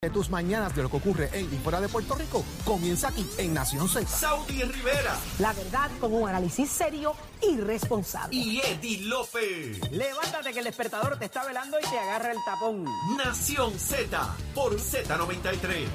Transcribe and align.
de 0.00 0.10
tus 0.10 0.30
mañanas 0.30 0.76
de 0.76 0.84
lo 0.84 0.88
que 0.88 0.96
ocurre 0.96 1.28
en 1.32 1.52
y 1.52 1.58
fuera 1.58 1.80
de 1.80 1.88
Puerto 1.88 2.14
Rico 2.14 2.44
comienza 2.64 3.08
aquí 3.08 3.26
en 3.36 3.52
Nación 3.52 3.88
Z. 3.88 4.06
Saudi 4.06 4.62
Rivera 4.62 5.18
La 5.40 5.52
verdad 5.52 5.90
con 5.98 6.14
un 6.14 6.28
análisis 6.28 6.70
serio 6.70 7.14
y 7.42 7.56
responsable. 7.56 8.36
y 8.36 8.60
Eddie 8.60 9.00
Lofe. 9.08 9.72
Levántate 9.90 10.52
que 10.52 10.60
el 10.60 10.66
despertador 10.66 11.18
te 11.18 11.24
está 11.24 11.44
velando 11.44 11.78
y 11.80 11.90
te 11.90 11.98
agarra 11.98 12.30
el 12.30 12.38
tapón. 12.44 12.84
Nación 13.16 13.76
Z 13.76 14.36
por 14.54 14.76
Z93. 14.78 15.86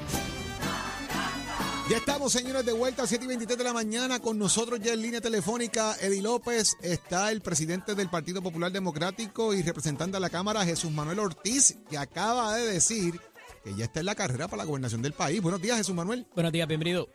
Ya 1.88 1.96
estamos, 1.96 2.30
señores, 2.30 2.66
de 2.66 2.72
vuelta 2.74 3.04
a 3.04 3.06
7 3.06 3.24
y 3.24 3.28
23 3.28 3.56
de 3.56 3.64
la 3.64 3.72
mañana. 3.72 4.20
Con 4.20 4.38
nosotros 4.38 4.80
ya 4.82 4.92
en 4.92 5.00
línea 5.00 5.22
telefónica, 5.22 5.96
Eddie 5.98 6.20
López. 6.20 6.76
Está 6.82 7.30
el 7.30 7.40
presidente 7.40 7.94
del 7.94 8.10
Partido 8.10 8.42
Popular 8.42 8.70
Democrático 8.70 9.54
y 9.54 9.62
representante 9.62 10.16
de 10.18 10.20
la 10.20 10.28
Cámara, 10.28 10.62
Jesús 10.66 10.90
Manuel 10.90 11.20
Ortiz, 11.20 11.78
que 11.88 11.96
acaba 11.96 12.54
de 12.54 12.66
decir 12.66 13.18
que 13.64 13.74
ya 13.74 13.84
está 13.84 14.00
en 14.00 14.06
la 14.06 14.14
carrera 14.14 14.46
para 14.46 14.58
la 14.62 14.68
gobernación 14.68 15.00
del 15.00 15.14
país. 15.14 15.40
Buenos 15.40 15.60
días, 15.60 15.78
Jesús 15.78 15.94
Manuel. 15.94 16.26
Buenos 16.34 16.52
días, 16.52 16.68
bienvenido. 16.68 17.08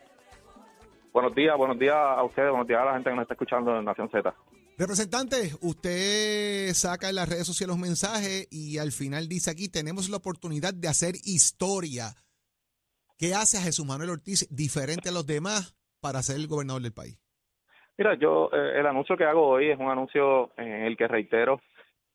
Buenos 1.12 1.34
días, 1.34 1.56
buenos 1.56 1.78
días 1.78 1.94
a 1.96 2.22
ustedes, 2.24 2.50
buenos 2.50 2.66
días 2.66 2.80
a 2.80 2.84
la 2.84 2.92
gente 2.94 3.10
que 3.10 3.16
nos 3.16 3.22
está 3.22 3.34
escuchando 3.34 3.78
en 3.78 3.84
Nación 3.84 4.10
Z. 4.10 4.34
Representante, 4.76 5.52
usted 5.60 6.72
saca 6.72 7.08
en 7.08 7.16
las 7.16 7.28
redes 7.28 7.46
sociales 7.46 7.74
un 7.74 7.82
mensaje 7.82 8.46
y 8.50 8.78
al 8.78 8.92
final 8.92 9.28
dice 9.28 9.50
aquí, 9.50 9.68
tenemos 9.68 10.08
la 10.08 10.16
oportunidad 10.16 10.74
de 10.74 10.88
hacer 10.88 11.14
historia. 11.24 12.14
¿Qué 13.18 13.34
hace 13.34 13.58
a 13.58 13.60
Jesús 13.60 13.86
Manuel 13.86 14.10
Ortiz 14.10 14.48
diferente 14.50 15.10
a 15.10 15.12
los 15.12 15.26
demás 15.26 15.76
para 16.00 16.22
ser 16.22 16.36
el 16.36 16.46
gobernador 16.46 16.82
del 16.82 16.92
país? 16.92 17.18
Mira, 17.98 18.14
yo 18.18 18.48
eh, 18.52 18.80
el 18.80 18.86
anuncio 18.86 19.16
que 19.16 19.24
hago 19.24 19.46
hoy 19.46 19.70
es 19.70 19.78
un 19.78 19.90
anuncio 19.90 20.52
en 20.56 20.84
el 20.84 20.96
que 20.96 21.06
reitero 21.06 21.60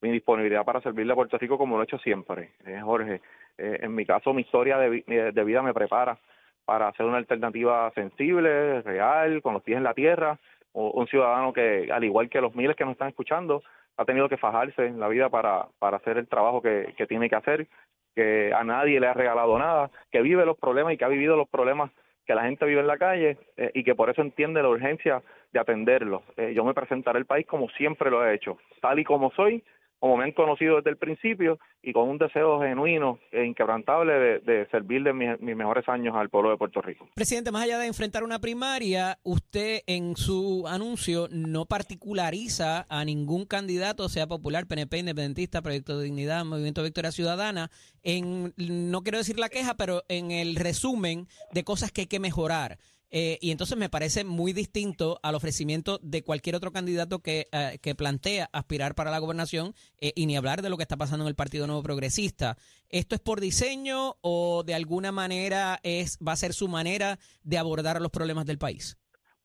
mi 0.02 0.12
disponibilidad 0.12 0.64
para 0.66 0.82
servirle 0.82 1.14
a 1.14 1.16
Puerto 1.16 1.38
Rico 1.38 1.58
como 1.58 1.76
lo 1.78 1.82
he 1.82 1.86
hecho 1.86 1.98
siempre. 2.00 2.52
Eh, 2.66 2.80
Jorge, 2.82 3.22
eh, 3.58 3.80
en 3.82 3.96
mi 3.96 4.06
caso 4.06 4.34
mi 4.34 4.42
historia 4.42 4.78
de, 4.78 4.90
vi- 4.90 5.04
de 5.08 5.44
vida 5.44 5.62
me 5.62 5.74
prepara 5.74 6.18
para 6.66 6.88
hacer 6.88 7.06
una 7.06 7.18
alternativa 7.18 7.92
sensible, 7.94 8.82
real, 8.82 9.42
con 9.42 9.54
los 9.54 9.64
pies 9.64 9.78
en 9.78 9.84
la 9.84 9.94
tierra, 9.94 10.38
o- 10.74 10.92
un 10.92 11.08
ciudadano 11.08 11.54
que, 11.54 11.90
al 11.92 12.04
igual 12.04 12.30
que 12.30 12.42
los 12.42 12.56
miles 12.56 12.76
que 12.76 12.84
nos 12.86 12.94
están 12.94 13.10
escuchando, 13.10 13.64
ha 13.98 14.06
tenido 14.06 14.28
que 14.28 14.38
fajarse 14.38 14.88
en 14.88 15.00
la 15.00 15.08
vida 15.08 15.30
para, 15.30 15.68
para 15.80 15.98
hacer 15.98 16.18
el 16.18 16.28
trabajo 16.28 16.62
que, 16.62 16.94
que 16.98 17.08
tiene 17.08 17.30
que 17.30 17.36
hacer, 17.36 17.68
que 18.14 18.52
a 18.54 18.64
nadie 18.64 19.00
le 19.00 19.08
ha 19.08 19.14
regalado 19.14 19.58
nada, 19.58 19.90
que 20.12 20.22
vive 20.22 20.46
los 20.46 20.58
problemas 20.58 20.94
y 20.94 20.98
que 20.98 21.06
ha 21.06 21.10
vivido 21.10 21.38
los 21.38 21.48
problemas 21.50 21.92
que 22.26 22.34
la 22.36 22.44
gente 22.44 22.66
vive 22.66 22.82
en 22.82 22.88
la 22.88 22.98
calle 22.98 23.38
eh, 23.56 23.72
y 23.74 23.84
que 23.84 23.94
por 23.94 24.10
eso 24.10 24.22
entiende 24.22 24.62
la 24.62 24.70
urgencia 24.70 25.22
de 25.54 25.60
atenderlos. 25.60 26.24
Eh, 26.38 26.54
yo 26.56 26.66
me 26.66 26.74
presentaré 26.74 27.20
al 27.20 27.26
país 27.26 27.46
como 27.46 27.70
siempre 27.70 28.10
lo 28.10 28.26
he 28.26 28.34
hecho, 28.34 28.58
tal 28.82 29.00
y 29.00 29.04
como 29.04 29.32
soy, 29.32 29.64
como 30.06 30.18
me 30.18 30.32
conocido 30.36 30.76
desde 30.76 30.92
el 30.92 30.98
principio 30.98 31.58
y 31.82 31.92
con 31.92 32.08
un 32.08 32.20
deseo 32.20 32.62
genuino 32.62 33.18
e 33.32 33.44
inquebrantable 33.44 34.14
de, 34.14 34.40
de 34.42 34.68
servirle 34.68 35.14
mis, 35.14 35.40
mis 35.40 35.56
mejores 35.56 35.90
años 35.90 36.16
al 36.16 36.30
pueblo 36.30 36.52
de 36.52 36.58
Puerto 36.58 36.80
Rico. 36.80 37.10
Presidente, 37.16 37.52
más 37.52 37.64
allá 37.64 37.80
de 37.80 37.88
enfrentar 37.88 38.24
una 38.24 38.38
primaria, 38.38 39.18
usted 39.24 39.80
en 39.88 40.16
su 40.16 40.66
anuncio 40.68 41.28
no 41.32 41.66
particulariza 41.66 42.86
a 42.88 43.04
ningún 43.04 43.46
candidato, 43.48 44.08
sea 44.08 44.28
popular, 44.28 44.68
PNP, 44.68 45.00
independentista, 45.00 45.64
Proyecto 45.64 45.98
de 45.98 46.06
Dignidad, 46.06 46.46
Movimiento 46.46 46.84
Victoria 46.84 47.12
Ciudadana, 47.12 47.72
en, 48.04 48.54
no 48.58 49.02
quiero 49.02 49.18
decir 49.18 49.40
la 49.40 49.50
queja, 49.50 49.74
pero 49.76 50.04
en 50.08 50.30
el 50.30 50.56
resumen 50.56 51.26
de 51.52 51.64
cosas 51.64 51.92
que 51.92 52.02
hay 52.02 52.08
que 52.08 52.20
mejorar. 52.20 52.78
Eh, 53.18 53.38
y 53.40 53.52
entonces 53.52 53.78
me 53.78 53.88
parece 53.88 54.26
muy 54.26 54.52
distinto 54.52 55.20
al 55.24 55.36
ofrecimiento 55.36 56.00
de 56.04 56.22
cualquier 56.22 56.58
otro 56.58 56.74
candidato 56.74 57.20
que, 57.20 57.46
eh, 57.54 57.78
que 57.82 57.96
plantea 57.96 58.50
aspirar 58.52 58.94
para 58.94 59.10
la 59.10 59.20
gobernación 59.20 59.72
eh, 60.02 60.12
y 60.18 60.26
ni 60.26 60.36
hablar 60.36 60.62
de 60.62 60.70
lo 60.70 60.76
que 60.76 60.84
está 60.84 60.98
pasando 60.98 61.24
en 61.24 61.30
el 61.30 61.36
Partido 61.36 61.66
Nuevo 61.66 61.82
Progresista. 61.82 62.58
¿Esto 62.90 63.16
es 63.16 63.22
por 63.22 63.40
diseño 63.40 64.16
o 64.20 64.64
de 64.66 64.74
alguna 64.76 65.14
manera 65.14 65.80
es 65.84 66.20
va 66.20 66.34
a 66.34 66.36
ser 66.36 66.52
su 66.52 66.68
manera 66.68 67.18
de 67.46 67.58
abordar 67.58 68.02
los 68.02 68.12
problemas 68.12 68.46
del 68.48 68.58
país? 68.58 68.98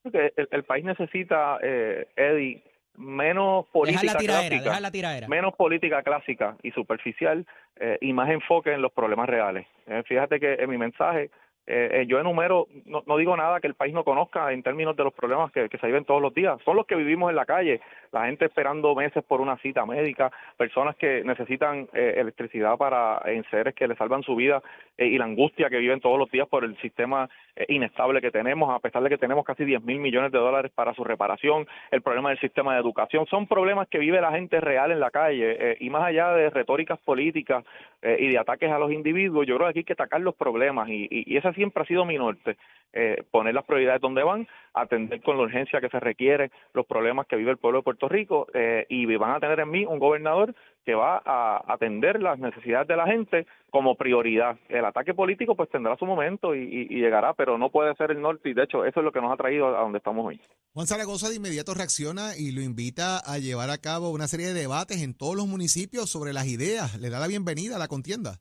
Porque 0.03 0.33
el, 0.37 0.49
el 0.51 0.65
país 0.65 0.85
necesita, 0.85 1.59
eh, 1.63 2.09
Eddie, 2.17 2.65
menos 2.97 3.67
política 3.69 4.03
Dejar 4.03 4.15
la 4.15 4.21
tiraera, 4.21 4.49
clásica, 4.49 4.65
dejar 4.65 4.83
la 4.83 4.91
tiraera. 4.91 5.29
menos 5.29 5.55
política 5.55 6.03
clásica 6.03 6.57
y 6.65 6.73
superficial 6.73 7.47
eh, 7.77 7.99
y 8.01 8.13
más 8.13 8.31
enfoque 8.31 8.73
en 8.73 8.83
los 8.83 8.93
problemas 8.93 9.29
reales. 9.29 9.67
Eh, 9.87 10.03
fíjate 10.07 10.41
que 10.41 10.55
en 10.55 10.69
mi 10.69 10.77
mensaje 10.77 11.31
eh, 11.71 12.01
eh, 12.01 12.07
yo 12.07 12.19
enumero, 12.19 12.67
no, 12.87 13.03
no 13.07 13.17
digo 13.17 13.37
nada 13.37 13.61
que 13.61 13.67
el 13.67 13.75
país 13.75 13.95
no 13.95 14.05
conozca 14.05 14.53
en 14.53 14.63
términos 14.63 14.97
de 14.97 15.05
los 15.05 15.15
problemas 15.15 15.53
que, 15.53 15.69
que 15.69 15.79
se 15.79 15.87
viven 15.87 16.05
todos 16.05 16.21
los 16.21 16.35
días. 16.35 16.59
Son 16.65 16.77
los 16.77 16.87
que 16.87 16.97
vivimos 16.97 17.31
en 17.31 17.37
la 17.37 17.47
calle, 17.47 17.81
la 18.13 18.27
gente 18.27 18.47
esperando 18.47 18.95
meses 18.95 19.23
por 19.25 19.41
una 19.41 19.57
cita 19.59 19.87
médica, 19.87 20.33
personas 20.57 20.97
que 20.97 21.23
necesitan 21.25 21.89
eh, 21.93 22.15
electricidad 22.17 22.77
para 22.77 23.21
en 23.27 23.45
seres 23.51 23.75
que 23.75 23.87
le 23.87 23.97
salvan 23.97 24.23
su 24.23 24.35
vida 24.35 24.63
eh, 24.99 25.07
y 25.07 25.19
la 25.19 25.25
angustia 25.25 25.71
que 25.71 25.79
viven 25.79 26.01
todos 26.01 26.19
los 26.19 26.31
días 26.31 26.49
por 26.49 26.65
el 26.65 26.77
sistema 26.79 27.29
eh, 27.55 27.67
inestable 27.69 28.21
que 28.21 28.31
tenemos, 28.31 28.71
a 28.75 28.81
pesar 28.81 29.03
de 29.03 29.09
que 29.11 29.19
tenemos 29.19 29.45
casi 29.45 29.65
10 29.65 29.83
mil 29.85 30.01
millones 30.01 30.33
de 30.33 30.39
dólares 30.39 30.73
para 30.75 30.95
su 30.95 31.05
reparación, 31.05 31.67
el 31.91 32.03
problema 32.03 32.31
del 32.31 32.41
sistema 32.41 32.75
de 32.75 32.81
educación, 32.81 33.27
son 33.27 33.47
problemas 33.47 33.89
que 33.89 33.99
vive 33.99 34.21
la 34.21 34.33
gente 34.33 34.61
real 34.61 34.91
en 34.91 35.01
la 35.01 35.11
calle 35.11 35.77
y 35.81 35.91
más 35.91 36.03
allá 36.03 36.33
de 36.33 36.51
retóricas 36.51 36.99
políticas 37.01 37.65
y 38.03 38.29
de 38.29 38.39
ataques 38.39 38.71
a 38.71 38.79
los 38.79 38.91
individuos, 38.93 39.47
yo 39.47 39.57
creo 39.57 39.67
que 39.67 39.71
aquí 39.71 39.79
hay 39.81 39.85
que 39.85 39.93
atacar 39.93 40.21
los 40.21 40.35
problemas 40.35 40.89
y, 40.89 41.07
y, 41.11 41.35
y 41.35 41.37
ese 41.37 41.53
siempre 41.61 41.83
ha 41.83 41.87
sido 41.87 42.05
mi 42.05 42.17
norte, 42.17 42.57
eh, 42.93 43.23
poner 43.31 43.55
las 43.55 43.65
prioridades 43.65 44.01
donde 44.01 44.25
van, 44.25 44.49
atender 44.75 45.21
con 45.23 45.37
la 45.37 45.45
urgencia 45.45 45.81
que 45.81 45.89
se 45.89 46.01
requiere 46.01 46.51
los 46.75 46.87
problemas 46.87 47.27
que 47.29 47.37
vive 47.37 47.53
el 47.53 47.57
pueblo 47.59 47.79
de 47.81 47.83
Puerto 47.85 48.09
Rico 48.09 48.49
eh, 48.53 48.85
y 48.89 49.07
van 49.17 49.33
a 49.33 49.39
tener 49.41 49.61
en 49.61 49.71
mí 49.71 49.85
un 49.85 49.99
gobernador 50.01 50.55
que 50.85 50.95
va 50.95 51.23
a 51.25 51.63
atender 51.73 52.21
las 52.21 52.39
necesidades 52.41 52.89
de 52.89 52.97
la 52.97 53.07
gente 53.07 53.47
como 53.71 53.95
prioridad. 53.95 54.57
El 54.69 54.85
ataque 54.85 55.15
político 55.15 55.55
pues 55.55 55.69
tendrá 55.71 55.97
su 55.99 56.07
momento 56.07 56.55
y, 56.55 56.63
y- 56.63 56.87
y 56.97 57.01
llegará, 57.01 57.33
pero 57.35 57.59
no 57.59 57.71
puede 57.71 57.95
ser 57.95 58.11
el 58.11 58.21
norte 58.21 58.49
y 58.49 58.55
de 58.55 58.65
hecho 58.65 58.85
eso 58.85 58.99
es 59.01 59.05
lo 59.05 59.13
que 59.13 59.21
nos 59.21 59.33
ha 59.33 59.37
traído 59.37 59.69
a 59.69 59.83
donde 59.83 59.99
estamos 59.99 60.27
hoy. 60.27 60.41
Juan 60.75 60.87
Zaragoza 60.89 61.29
de 61.29 61.37
inmediato 61.37 61.75
reacciona 61.75 62.37
y 62.37 62.51
lo 62.53 62.61
invita 62.61 63.19
a 63.19 63.39
llevar 63.39 63.71
a 63.71 63.79
cabo 63.79 64.11
una 64.11 64.27
serie 64.27 64.47
de 64.49 64.55
debates 64.61 65.01
en 65.03 65.15
todos 65.17 65.37
los 65.37 65.47
municipios 65.47 66.11
sobre 66.11 66.33
las 66.33 66.47
ideas. 66.49 66.99
Le 67.01 67.11
da 67.11 67.21
la 67.21 67.29
bienvenida 67.29 67.77
a 67.77 67.79
la 67.79 67.89
contienda. 67.89 68.39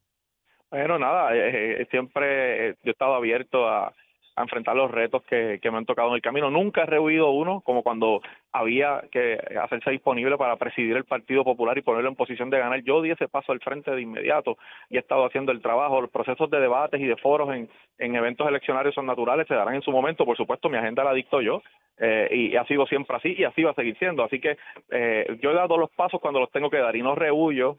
Bueno, 0.72 1.00
nada, 1.00 1.36
eh, 1.36 1.82
eh, 1.82 1.88
siempre 1.90 2.70
eh, 2.70 2.76
yo 2.84 2.90
he 2.90 2.92
estado 2.92 3.16
abierto 3.16 3.68
a, 3.68 3.94
enfrentar 4.38 4.74
los 4.74 4.90
retos 4.90 5.22
que, 5.24 5.60
que 5.62 5.70
me 5.70 5.78
han 5.78 5.86
tocado 5.86 6.10
en 6.10 6.16
el 6.16 6.22
camino. 6.22 6.50
Nunca 6.50 6.84
he 6.84 6.86
rehuido 6.86 7.30
uno, 7.32 7.60
como 7.62 7.84
cuando 7.84 8.22
había 8.54 9.04
que 9.12 9.38
hacerse 9.62 9.92
disponible 9.92 10.38
para 10.38 10.56
presidir 10.56 10.96
el 10.96 11.04
Partido 11.04 11.44
Popular 11.44 11.78
y 11.78 11.82
ponerlo 11.82 12.10
en 12.10 12.16
posición 12.16 12.50
de 12.50 12.60
ganar. 12.60 12.82
Yo 12.84 13.02
di 13.02 13.12
ese 13.12 13.28
paso 13.28 13.52
al 13.52 13.60
frente 13.60 13.92
de 13.92 14.02
inmediato 14.02 14.58
y 14.90 14.96
he 14.96 15.00
estado 15.00 15.26
haciendo 15.26 15.52
el 15.52 15.62
trabajo. 15.62 16.00
Los 16.00 16.10
procesos 16.12 16.50
de 16.50 16.62
debates 16.62 17.02
y 17.02 17.06
de 17.06 17.18
foros 17.18 17.54
en, 17.54 17.70
en 17.98 18.16
eventos 18.16 18.48
eleccionarios 18.48 18.96
son 18.96 19.08
naturales, 19.08 19.46
se 19.48 19.56
darán 19.56 19.76
en 19.76 19.82
su 19.82 19.92
momento. 19.92 20.26
Por 20.26 20.38
supuesto, 20.38 20.70
mi 20.70 20.78
agenda 20.78 21.04
la 21.04 21.14
dicto 21.14 21.42
yo. 21.42 21.62
eh, 21.98 22.30
y 22.32 22.56
ha 22.56 22.64
sido 22.66 22.86
siempre 22.88 23.18
así 23.18 23.36
y 23.38 23.44
así 23.44 23.64
va 23.64 23.72
a 23.72 23.76
seguir 23.76 23.98
siendo. 23.98 24.24
Así 24.24 24.40
que 24.40 24.58
eh, 24.92 25.38
yo 25.42 25.52
he 25.52 25.56
dado 25.56 25.78
los 25.78 25.90
pasos 25.92 26.22
cuando 26.22 26.40
los 26.40 26.52
tengo 26.52 26.70
que 26.70 26.78
dar 26.80 26.96
y 26.96 27.02
no 27.02 27.14
rehuyo 27.16 27.78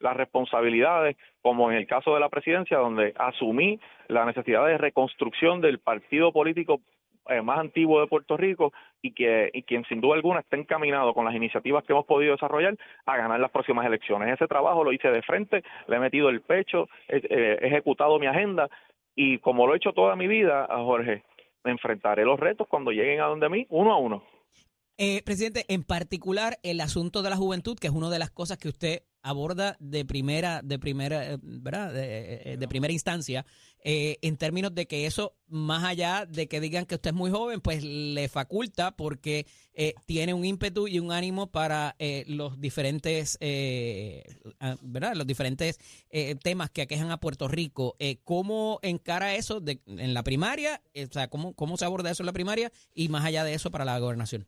las 0.00 0.16
responsabilidades, 0.16 1.16
como 1.42 1.70
en 1.70 1.76
el 1.76 1.86
caso 1.86 2.14
de 2.14 2.20
la 2.20 2.28
presidencia, 2.28 2.78
donde 2.78 3.14
asumí 3.16 3.80
la 4.08 4.24
necesidad 4.24 4.66
de 4.66 4.78
reconstrucción 4.78 5.60
del 5.60 5.78
partido 5.78 6.32
político 6.32 6.80
eh, 7.28 7.40
más 7.40 7.58
antiguo 7.58 8.00
de 8.00 8.06
Puerto 8.06 8.36
Rico 8.36 8.72
y 9.00 9.12
que 9.12 9.50
y 9.54 9.62
quien 9.62 9.84
sin 9.86 10.02
duda 10.02 10.14
alguna 10.14 10.40
está 10.40 10.58
encaminado 10.58 11.14
con 11.14 11.24
las 11.24 11.34
iniciativas 11.34 11.82
que 11.84 11.94
hemos 11.94 12.04
podido 12.04 12.32
desarrollar 12.32 12.76
a 13.06 13.16
ganar 13.16 13.40
las 13.40 13.50
próximas 13.50 13.86
elecciones. 13.86 14.34
Ese 14.34 14.46
trabajo 14.46 14.84
lo 14.84 14.92
hice 14.92 15.10
de 15.10 15.22
frente, 15.22 15.62
le 15.86 15.96
he 15.96 16.00
metido 16.00 16.28
el 16.28 16.42
pecho, 16.42 16.86
he, 17.08 17.16
eh, 17.16 17.58
ejecutado 17.62 18.18
mi 18.18 18.26
agenda 18.26 18.68
y 19.14 19.38
como 19.38 19.66
lo 19.66 19.72
he 19.72 19.78
hecho 19.78 19.92
toda 19.92 20.16
mi 20.16 20.26
vida, 20.26 20.66
a 20.68 20.76
Jorge, 20.78 21.22
me 21.64 21.70
enfrentaré 21.70 22.26
los 22.26 22.38
retos 22.38 22.68
cuando 22.68 22.90
lleguen 22.90 23.20
a 23.20 23.26
donde 23.26 23.48
mí, 23.48 23.66
uno 23.70 23.92
a 23.94 23.96
uno. 23.96 24.22
Eh, 24.96 25.22
presidente, 25.24 25.64
en 25.68 25.82
particular 25.82 26.60
el 26.62 26.80
asunto 26.80 27.22
de 27.22 27.30
la 27.30 27.36
juventud, 27.36 27.76
que 27.76 27.88
es 27.88 27.92
una 27.92 28.10
de 28.10 28.18
las 28.20 28.30
cosas 28.30 28.58
que 28.58 28.68
usted 28.68 29.02
aborda 29.22 29.76
de 29.80 30.04
primera, 30.04 30.60
de 30.62 30.78
primera, 30.78 31.32
eh, 31.32 31.38
¿verdad? 31.42 31.92
De, 31.92 32.52
eh, 32.52 32.56
de 32.58 32.68
primera 32.68 32.92
instancia, 32.92 33.44
eh, 33.82 34.18
en 34.22 34.36
términos 34.36 34.74
de 34.74 34.86
que 34.86 35.06
eso, 35.06 35.36
más 35.48 35.82
allá 35.82 36.26
de 36.26 36.46
que 36.46 36.60
digan 36.60 36.86
que 36.86 36.94
usted 36.94 37.10
es 37.10 37.16
muy 37.16 37.30
joven, 37.30 37.60
pues 37.60 37.82
le 37.82 38.28
faculta 38.28 38.94
porque 38.96 39.46
eh, 39.72 39.94
tiene 40.06 40.32
un 40.32 40.44
ímpetu 40.44 40.86
y 40.86 41.00
un 41.00 41.10
ánimo 41.10 41.50
para 41.50 41.96
eh, 41.98 42.24
los 42.28 42.60
diferentes, 42.60 43.36
eh, 43.40 44.22
¿verdad? 44.82 45.14
Los 45.16 45.26
diferentes 45.26 45.78
eh, 46.10 46.36
temas 46.36 46.70
que 46.70 46.82
aquejan 46.82 47.10
a 47.10 47.18
Puerto 47.18 47.48
Rico. 47.48 47.96
Eh, 47.98 48.18
¿Cómo 48.24 48.78
encara 48.82 49.34
eso 49.34 49.60
de, 49.60 49.80
en 49.86 50.14
la 50.14 50.22
primaria? 50.22 50.82
Eh, 50.92 51.06
o 51.10 51.12
sea, 51.12 51.28
¿cómo, 51.28 51.54
¿cómo 51.54 51.76
se 51.76 51.84
aborda 51.84 52.10
eso 52.10 52.22
en 52.22 52.26
la 52.26 52.32
primaria? 52.32 52.70
Y 52.94 53.08
más 53.08 53.24
allá 53.24 53.42
de 53.42 53.54
eso 53.54 53.70
para 53.70 53.84
la 53.84 53.98
gobernación. 53.98 54.46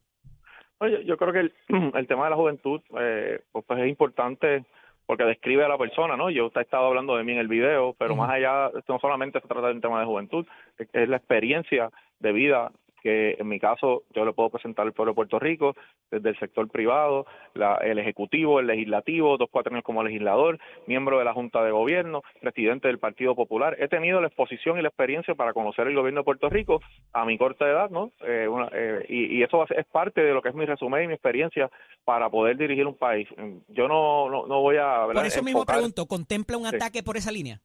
Oye, 0.78 1.04
yo 1.04 1.16
creo 1.16 1.32
que 1.32 1.40
el, 1.40 1.52
el 1.94 2.06
tema 2.06 2.24
de 2.24 2.30
la 2.30 2.36
juventud 2.36 2.80
eh, 2.98 3.40
pues, 3.52 3.64
pues 3.66 3.80
es 3.80 3.88
importante 3.88 4.64
porque 5.06 5.24
describe 5.24 5.64
a 5.64 5.68
la 5.68 5.78
persona, 5.78 6.16
¿no? 6.16 6.30
Yo 6.30 6.46
usted 6.46 6.60
ha 6.60 6.64
estado 6.64 6.86
hablando 6.86 7.16
de 7.16 7.22
mí 7.22 7.32
en 7.32 7.38
el 7.38 7.46
video, 7.46 7.94
pero 7.96 8.16
más 8.16 8.28
allá, 8.28 8.70
no 8.88 8.98
solamente 8.98 9.40
se 9.40 9.46
trata 9.46 9.68
de 9.68 9.74
un 9.74 9.80
tema 9.80 10.00
de 10.00 10.06
juventud, 10.06 10.44
es, 10.78 10.88
es 10.92 11.08
la 11.08 11.18
experiencia 11.18 11.90
de 12.18 12.32
vida 12.32 12.72
que 13.06 13.36
en 13.38 13.46
mi 13.46 13.60
caso 13.60 14.02
yo 14.12 14.24
le 14.24 14.32
puedo 14.32 14.50
presentar 14.50 14.84
al 14.84 14.92
pueblo 14.92 15.12
de 15.12 15.16
Puerto 15.16 15.38
Rico 15.38 15.76
desde 16.10 16.30
el 16.30 16.38
sector 16.40 16.68
privado, 16.68 17.24
la- 17.54 17.76
el 17.76 18.00
ejecutivo, 18.00 18.58
el 18.58 18.66
legislativo, 18.66 19.36
dos 19.36 19.48
cuatro 19.48 19.72
años 19.72 19.84
como 19.84 20.02
legislador, 20.02 20.58
miembro 20.88 21.18
de 21.20 21.24
la 21.24 21.32
Junta 21.32 21.62
de 21.62 21.70
Gobierno, 21.70 22.22
presidente 22.40 22.88
del 22.88 22.98
Partido 22.98 23.36
Popular. 23.36 23.76
He 23.78 23.86
tenido 23.86 24.20
la 24.20 24.26
exposición 24.26 24.76
y 24.76 24.82
la 24.82 24.88
experiencia 24.88 25.36
para 25.36 25.52
conocer 25.52 25.86
el 25.86 25.94
gobierno 25.94 26.20
de 26.20 26.24
Puerto 26.24 26.48
Rico 26.48 26.80
a 27.12 27.24
mi 27.24 27.38
corta 27.38 27.64
edad, 27.68 27.90
¿no? 27.90 28.10
Eh, 28.26 28.48
una- 28.48 28.70
eh, 28.72 29.06
y, 29.08 29.36
y 29.38 29.42
eso 29.44 29.64
es 29.70 29.86
parte 29.86 30.20
de 30.22 30.34
lo 30.34 30.42
que 30.42 30.48
es 30.48 30.54
mi 30.56 30.64
resumen 30.66 31.04
y 31.04 31.06
mi 31.06 31.14
experiencia 31.14 31.70
para 32.04 32.28
poder 32.28 32.56
dirigir 32.56 32.86
un 32.88 32.96
país. 32.96 33.28
Yo 33.68 33.86
no, 33.86 34.28
no, 34.28 34.46
no 34.48 34.60
voy 34.62 34.78
a... 34.78 35.06
¿verdad? 35.06 35.14
Por 35.22 35.26
eso 35.26 35.42
mismo 35.44 35.60
enfocar- 35.60 35.76
pregunto, 35.76 36.06
¿contempla 36.06 36.56
un 36.56 36.66
Sí. 36.66 36.74
ataque 36.74 37.02
por 37.04 37.16
esa 37.16 37.30
línea? 37.30 37.60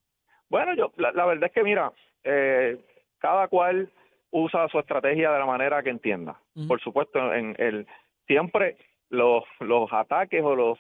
bueno, 0.50 0.76
yo 0.76 0.92
la, 0.98 1.12
la 1.14 1.26
verdad 1.26 1.46
es 1.46 1.52
que 1.54 1.64
mira, 1.64 1.92
eh, 2.26 2.78
cada 3.20 3.48
cual 3.48 3.90
usa 4.32 4.68
su 4.70 4.80
estrategia 4.80 5.32
de 5.32 5.40
la 5.40 5.46
manera 5.46 5.84
que 5.84 5.90
entienda. 5.90 6.40
Por 6.68 6.82
supuesto, 6.82 7.34
en 7.34 7.56
el 7.58 7.86
siempre 8.28 8.78
los 9.10 9.44
los 9.60 9.92
ataques 9.92 10.42
o 10.44 10.56
los 10.56 10.80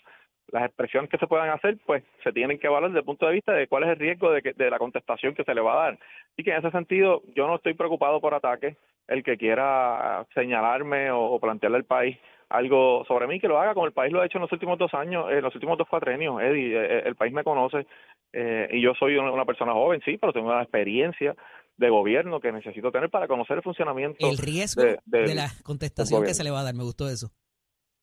las 0.51 0.65
expresiones 0.65 1.09
que 1.09 1.18
se 1.18 1.27
puedan 1.27 1.50
hacer, 1.50 1.77
pues 1.86 2.03
se 2.24 2.33
tienen 2.33 2.59
que 2.59 2.68
evaluar 2.68 2.92
desde 2.92 3.00
el 3.00 3.06
punto 3.06 3.25
de 3.25 3.33
vista 3.33 3.53
de 3.53 3.68
cuál 3.68 3.83
es 3.83 3.89
el 3.89 3.95
riesgo 4.00 4.31
de, 4.31 4.42
que, 4.42 4.51
de 4.51 4.69
la 4.69 4.80
contestación 4.80 5.33
que 5.33 5.45
se 5.45 5.56
le 5.56 5.62
va 5.62 5.74
a 5.74 5.83
dar. 5.92 6.00
Y 6.36 6.44
que 6.44 6.51
en 6.51 6.57
ese 6.57 6.71
sentido 6.71 7.21
yo 7.36 7.48
no 7.48 7.56
estoy 7.56 7.74
preocupado 7.74 8.19
por 8.19 8.33
ataques. 8.33 8.75
El 9.07 9.24
que 9.24 9.38
quiera 9.38 10.25
señalarme 10.33 11.12
o, 11.12 11.21
o 11.21 11.39
plantearle 11.39 11.77
al 11.77 11.86
país 11.86 12.18
algo 12.51 13.04
sobre 13.07 13.27
mí, 13.27 13.39
que 13.39 13.47
lo 13.47 13.59
haga 13.59 13.74
como 13.74 13.86
el 13.86 13.94
país 13.94 14.12
lo 14.12 14.21
ha 14.21 14.25
hecho 14.25 14.38
en 14.38 14.44
los 14.44 14.51
últimos 14.51 14.77
dos 14.77 14.94
años, 14.94 15.31
en 15.31 15.42
los 15.42 15.56
últimos 15.56 15.77
dos 15.77 15.88
cuatrenios, 15.88 16.42
Eddie. 16.42 16.75
eh, 16.75 17.04
el 17.06 17.15
país 17.15 17.33
me 17.33 17.44
conoce 17.44 17.88
eh, 18.33 18.68
y 18.71 18.81
yo 18.81 18.94
soy 18.95 19.15
una, 19.15 19.31
una 19.31 19.45
persona 19.45 19.74
joven, 19.74 20.01
sí, 20.04 20.18
pero 20.18 20.33
tengo 20.33 20.50
una 20.50 20.62
experiencia 20.62 21.36
de 21.81 21.89
gobierno 21.89 22.39
que 22.39 22.51
necesito 22.54 22.92
tener 22.92 23.10
para 23.10 23.28
conocer 23.28 23.57
el 23.57 23.63
funcionamiento. 23.63 24.18
El 24.30 24.38
riesgo 24.38 24.83
de- 24.83 25.36
la 25.36 25.54
contestación 25.63 26.24
que 26.24 26.33
se 26.33 26.44
le 26.45 26.51
va 26.51 26.62
a 26.62 26.63
dar, 26.63 26.74
me 26.75 26.83
gustó 26.83 27.10
eso. 27.10 27.33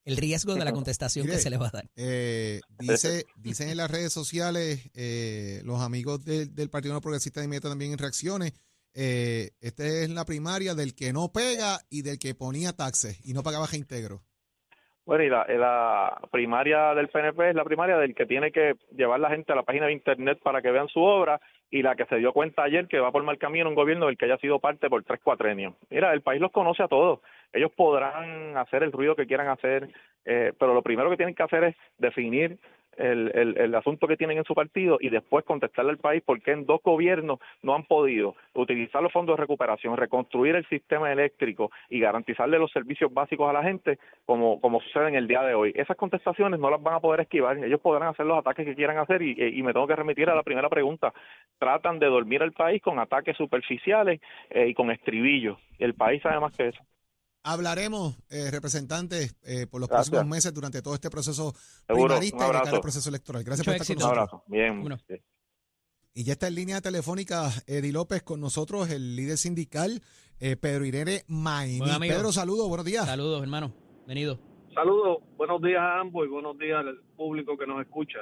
El 0.04 0.16
riesgo 0.16 0.54
de 0.54 0.64
la 0.64 0.72
contestación 0.72 1.26
Mire, 1.26 1.36
que 1.36 1.42
se 1.42 1.50
le 1.50 1.58
va 1.58 1.68
a 1.68 1.70
dar. 1.70 1.90
Eh, 1.96 2.60
dice, 2.78 3.24
dicen 3.36 3.68
en 3.68 3.76
las 3.76 3.90
redes 3.90 4.12
sociales 4.12 4.90
eh, 4.94 5.60
los 5.64 5.80
amigos 5.80 6.24
del- 6.24 6.54
del 6.54 6.70
Partido 6.70 6.94
No 6.94 7.00
Progresista 7.00 7.40
de 7.40 7.44
Inmediato 7.44 7.68
también 7.68 7.92
en 7.92 7.98
reacciones. 7.98 8.52
Eh, 8.94 9.50
esta 9.60 9.86
es 9.86 10.08
la 10.10 10.24
primaria 10.24 10.74
del 10.74 10.94
que 10.94 11.12
no 11.12 11.30
pega 11.30 11.80
y 11.90 12.02
del 12.02 12.18
que 12.18 12.34
ponía 12.34 12.72
taxes 12.72 13.20
y 13.24 13.32
no 13.32 13.42
pagaba 13.42 13.68
íntegro. 13.72 14.24
Bueno, 15.08 15.24
y 15.24 15.30
la, 15.30 15.46
y 15.48 15.56
la 15.56 16.20
primaria 16.30 16.94
del 16.94 17.08
PNP 17.08 17.48
es 17.48 17.54
la 17.54 17.64
primaria 17.64 17.96
del 17.96 18.14
que 18.14 18.26
tiene 18.26 18.52
que 18.52 18.74
llevar 18.94 19.18
la 19.18 19.30
gente 19.30 19.50
a 19.50 19.56
la 19.56 19.62
página 19.62 19.86
de 19.86 19.94
internet 19.94 20.38
para 20.42 20.60
que 20.60 20.70
vean 20.70 20.86
su 20.88 21.00
obra 21.00 21.40
y 21.70 21.80
la 21.80 21.96
que 21.96 22.04
se 22.04 22.16
dio 22.16 22.34
cuenta 22.34 22.64
ayer 22.64 22.86
que 22.88 23.00
va 23.00 23.10
por 23.10 23.22
mal 23.22 23.38
camino 23.38 23.70
un 23.70 23.74
gobierno 23.74 24.04
del 24.04 24.18
que 24.18 24.26
haya 24.26 24.36
sido 24.36 24.58
parte 24.58 24.90
por 24.90 25.02
tres 25.04 25.18
cuatrenios. 25.22 25.72
Mira, 25.88 26.12
el 26.12 26.20
país 26.20 26.42
los 26.42 26.52
conoce 26.52 26.82
a 26.82 26.88
todos. 26.88 27.20
Ellos 27.54 27.72
podrán 27.74 28.54
hacer 28.58 28.82
el 28.82 28.92
ruido 28.92 29.16
que 29.16 29.26
quieran 29.26 29.48
hacer, 29.48 29.88
eh, 30.26 30.52
pero 30.58 30.74
lo 30.74 30.82
primero 30.82 31.08
que 31.08 31.16
tienen 31.16 31.34
que 31.34 31.42
hacer 31.42 31.64
es 31.64 31.76
definir 31.96 32.58
el, 32.98 33.30
el, 33.34 33.58
el 33.58 33.74
asunto 33.74 34.06
que 34.06 34.16
tienen 34.16 34.38
en 34.38 34.44
su 34.44 34.54
partido 34.54 34.98
y 35.00 35.08
después 35.08 35.44
contestarle 35.44 35.92
al 35.92 35.98
país 35.98 36.22
por 36.22 36.40
qué 36.42 36.52
en 36.52 36.66
dos 36.66 36.80
gobiernos 36.82 37.38
no 37.62 37.74
han 37.74 37.84
podido 37.84 38.34
utilizar 38.54 39.02
los 39.02 39.12
fondos 39.12 39.36
de 39.36 39.42
recuperación, 39.42 39.96
reconstruir 39.96 40.56
el 40.56 40.66
sistema 40.68 41.12
eléctrico 41.12 41.70
y 41.88 42.00
garantizarle 42.00 42.58
los 42.58 42.70
servicios 42.72 43.12
básicos 43.12 43.48
a 43.48 43.52
la 43.52 43.62
gente 43.62 43.98
como, 44.26 44.60
como 44.60 44.80
sucede 44.80 45.08
en 45.08 45.14
el 45.14 45.28
día 45.28 45.42
de 45.42 45.54
hoy. 45.54 45.72
Esas 45.74 45.96
contestaciones 45.96 46.60
no 46.60 46.70
las 46.70 46.82
van 46.82 46.94
a 46.94 47.00
poder 47.00 47.20
esquivar, 47.20 47.56
ellos 47.58 47.80
podrán 47.80 48.08
hacer 48.08 48.26
los 48.26 48.38
ataques 48.38 48.66
que 48.66 48.74
quieran 48.74 48.98
hacer 48.98 49.22
y, 49.22 49.62
me 49.68 49.72
tengo 49.72 49.86
que 49.86 49.96
remitir 49.96 50.30
a 50.30 50.34
la 50.34 50.42
primera 50.42 50.68
pregunta. 50.68 51.12
Tratan 51.58 51.98
de 51.98 52.06
dormir 52.06 52.42
al 52.42 52.52
país 52.52 52.80
con 52.80 52.98
ataques 52.98 53.36
superficiales 53.36 54.20
eh, 54.50 54.68
y 54.68 54.74
con 54.74 54.90
estribillos. 54.90 55.58
El 55.78 55.94
país 55.94 56.22
sabe 56.22 56.40
más 56.40 56.56
que 56.56 56.68
eso. 56.68 56.82
Hablaremos, 57.52 58.16
eh, 58.28 58.50
representantes, 58.50 59.34
eh, 59.42 59.66
por 59.66 59.80
los 59.80 59.88
Gracias. 59.88 60.10
próximos 60.10 60.30
meses 60.30 60.52
durante 60.52 60.82
todo 60.82 60.94
este 60.94 61.08
proceso 61.08 61.54
Seguro, 61.86 62.06
primarista 62.08 62.36
un 62.36 62.42
y 62.42 62.46
de 62.46 62.52
cara 62.60 62.70
al 62.76 62.80
proceso 62.80 63.08
electoral. 63.08 63.42
Gracias 63.44 63.66
Mucho 63.66 63.76
por 63.76 63.82
estar 63.82 63.94
éxito. 63.94 64.00
con 64.06 64.10
Un 64.10 64.16
nosotros. 64.16 64.40
abrazo. 64.42 64.50
Bien. 64.50 64.80
Bueno. 64.82 64.98
sí. 65.08 65.14
Y 66.14 66.24
ya 66.24 66.32
está 66.32 66.48
en 66.48 66.56
línea 66.56 66.80
telefónica 66.80 67.50
Eddie 67.66 67.92
López 67.92 68.22
con 68.22 68.40
nosotros, 68.40 68.90
el 68.90 69.14
líder 69.16 69.38
sindical, 69.38 70.02
eh, 70.40 70.56
Pedro 70.56 70.84
Irene 70.84 71.24
Maimí. 71.28 71.78
Buen 71.78 71.90
amigo. 71.92 72.14
Pedro, 72.14 72.32
saludos, 72.32 72.68
buenos 72.68 72.84
días. 72.84 73.06
Saludos, 73.06 73.40
hermano. 73.42 73.72
Venido. 74.06 74.38
Saludos, 74.74 75.18
buenos 75.36 75.62
días 75.62 75.80
a 75.80 76.00
ambos 76.00 76.26
y 76.26 76.28
buenos 76.28 76.58
días 76.58 76.78
al 76.78 77.00
público 77.16 77.56
que 77.56 77.66
nos 77.66 77.80
escucha. 77.80 78.18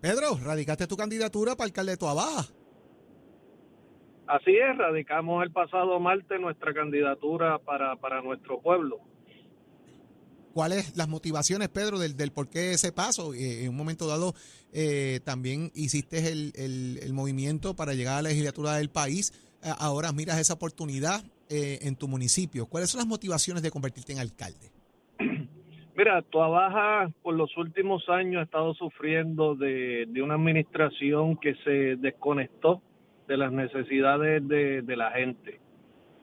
Pedro, 0.00 0.38
radicaste 0.42 0.86
tu 0.86 0.96
candidatura 0.96 1.54
para 1.56 1.66
alcalde 1.66 1.92
de 1.92 1.98
Tuabaja. 1.98 2.46
Así 4.30 4.52
es, 4.56 4.78
radicamos 4.78 5.42
el 5.42 5.50
pasado 5.50 5.98
martes 5.98 6.40
nuestra 6.40 6.72
candidatura 6.72 7.58
para, 7.58 7.96
para 7.96 8.22
nuestro 8.22 8.60
pueblo. 8.60 8.98
¿Cuáles 10.54 10.96
las 10.96 11.08
motivaciones, 11.08 11.68
Pedro, 11.68 11.98
del, 11.98 12.16
del 12.16 12.32
por 12.32 12.48
qué 12.48 12.72
ese 12.72 12.92
paso? 12.92 13.34
Eh, 13.34 13.64
en 13.64 13.70
un 13.70 13.76
momento 13.76 14.06
dado 14.06 14.34
eh, 14.72 15.20
también 15.24 15.70
hiciste 15.74 16.30
el, 16.30 16.52
el- 16.56 16.98
el 17.02 17.12
movimiento 17.12 17.74
para 17.74 17.94
llegar 17.94 18.18
a 18.18 18.22
la 18.22 18.28
legislatura 18.30 18.74
del 18.74 18.88
país. 18.90 19.32
A- 19.62 19.72
Ahora 19.84 20.12
miras 20.12 20.38
esa 20.38 20.54
oportunidad 20.54 21.22
eh, 21.48 21.78
en 21.82 21.96
tu 21.96 22.06
municipio. 22.08 22.66
¿Cuáles 22.66 22.90
son 22.90 22.98
las 22.98 23.06
motivaciones 23.08 23.62
de 23.62 23.70
convertirte 23.70 24.12
en 24.12 24.18
alcalde? 24.20 24.70
Mira, 25.96 26.22
Tuabaja 26.22 27.10
por 27.22 27.34
los 27.34 27.56
últimos 27.56 28.08
años 28.08 28.40
ha 28.40 28.44
estado 28.44 28.74
sufriendo 28.74 29.54
de, 29.56 30.06
de 30.08 30.22
una 30.22 30.34
administración 30.34 31.36
que 31.36 31.54
se 31.64 31.96
desconectó 31.96 32.80
de 33.30 33.36
las 33.36 33.52
necesidades 33.52 34.46
de, 34.48 34.96
la 34.96 35.12
gente. 35.12 35.60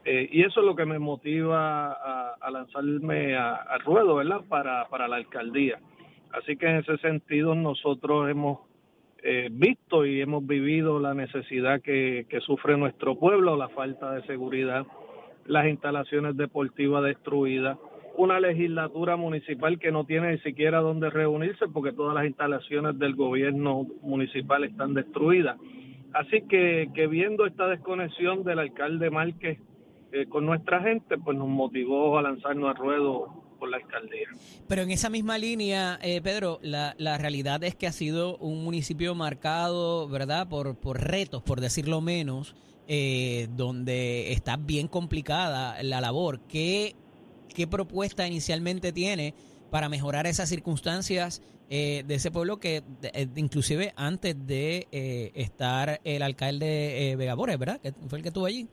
Eh, 0.03 0.27
y 0.29 0.41
eso 0.41 0.59
es 0.59 0.65
lo 0.65 0.75
que 0.75 0.85
me 0.85 0.99
motiva 0.99 1.93
a, 1.93 2.35
a 2.41 2.51
lanzarme 2.51 3.33
al 3.33 3.79
ruedo, 3.85 4.15
¿verdad? 4.15 4.41
Para, 4.49 4.89
para 4.89 5.07
la 5.07 5.15
alcaldía. 5.15 5.79
Así 6.33 6.57
que 6.57 6.67
en 6.67 6.75
ese 6.75 6.97
sentido 6.97 7.55
nosotros 7.55 8.29
hemos 8.29 8.59
eh, 9.23 9.47
visto 9.49 10.05
y 10.05 10.19
hemos 10.19 10.45
vivido 10.45 10.99
la 10.99 11.13
necesidad 11.13 11.81
que, 11.81 12.25
que 12.29 12.41
sufre 12.41 12.75
nuestro 12.75 13.17
pueblo, 13.17 13.55
la 13.55 13.69
falta 13.69 14.11
de 14.11 14.23
seguridad, 14.23 14.85
las 15.45 15.65
instalaciones 15.67 16.35
deportivas 16.35 17.05
destruidas, 17.05 17.77
una 18.17 18.41
legislatura 18.41 19.15
municipal 19.15 19.79
que 19.79 19.93
no 19.93 20.03
tiene 20.03 20.33
ni 20.33 20.39
siquiera 20.39 20.79
dónde 20.79 21.09
reunirse 21.09 21.69
porque 21.69 21.93
todas 21.93 22.15
las 22.15 22.25
instalaciones 22.25 22.99
del 22.99 23.15
gobierno 23.15 23.87
municipal 24.01 24.65
están 24.65 24.93
destruidas. 24.93 25.57
Así 26.13 26.41
que, 26.49 26.89
que 26.95 27.07
viendo 27.07 27.45
esta 27.45 27.67
desconexión 27.67 28.43
del 28.43 28.59
alcalde 28.59 29.09
Márquez 29.09 29.59
eh, 30.11 30.25
con 30.27 30.45
nuestra 30.45 30.81
gente, 30.81 31.17
pues 31.17 31.37
nos 31.37 31.47
motivó 31.47 32.17
a 32.17 32.21
lanzarnos 32.21 32.69
a 32.69 32.73
ruedo 32.73 33.43
por 33.59 33.69
la 33.69 33.77
alcaldía. 33.77 34.27
Pero 34.67 34.83
en 34.83 34.91
esa 34.91 35.09
misma 35.09 35.37
línea, 35.37 35.99
eh, 36.01 36.21
Pedro, 36.21 36.59
la, 36.61 36.95
la 36.97 37.17
realidad 37.17 37.63
es 37.63 37.75
que 37.75 37.87
ha 37.87 37.91
sido 37.91 38.37
un 38.37 38.63
municipio 38.63 39.15
marcado, 39.15 40.07
¿verdad?, 40.07 40.47
por, 40.47 40.75
por 40.75 41.01
retos, 41.01 41.43
por 41.43 41.59
decirlo 41.59 41.99
menos, 42.01 42.55
eh, 42.87 43.47
donde 43.55 44.31
está 44.31 44.57
bien 44.57 44.87
complicada 44.87 45.81
la 45.83 45.99
labor. 45.99 46.39
¿Qué, 46.47 46.95
¿Qué 47.53 47.67
propuesta 47.67 48.27
inicialmente 48.27 48.93
tiene 48.93 49.33
para 49.69 49.89
mejorar 49.89 50.27
esas 50.27 50.49
circunstancias 50.49 51.41
eh, 51.69 52.03
de 52.07 52.15
ese 52.15 52.31
pueblo 52.31 52.57
que, 52.57 52.81
de- 53.01 53.11
eh, 53.13 53.27
inclusive 53.35 53.93
antes 53.95 54.35
de 54.47 54.87
eh, 54.91 55.31
estar 55.35 55.99
el 56.03 56.21
alcalde 56.21 57.11
eh, 57.11 57.15
Vega 57.15 57.33
Borges, 57.35 57.59
¿verdad?, 57.59 57.79
que 57.81 57.91
fue 58.07 58.19
el 58.19 58.23
que 58.23 58.29
estuvo 58.29 58.45
allí. 58.45 58.67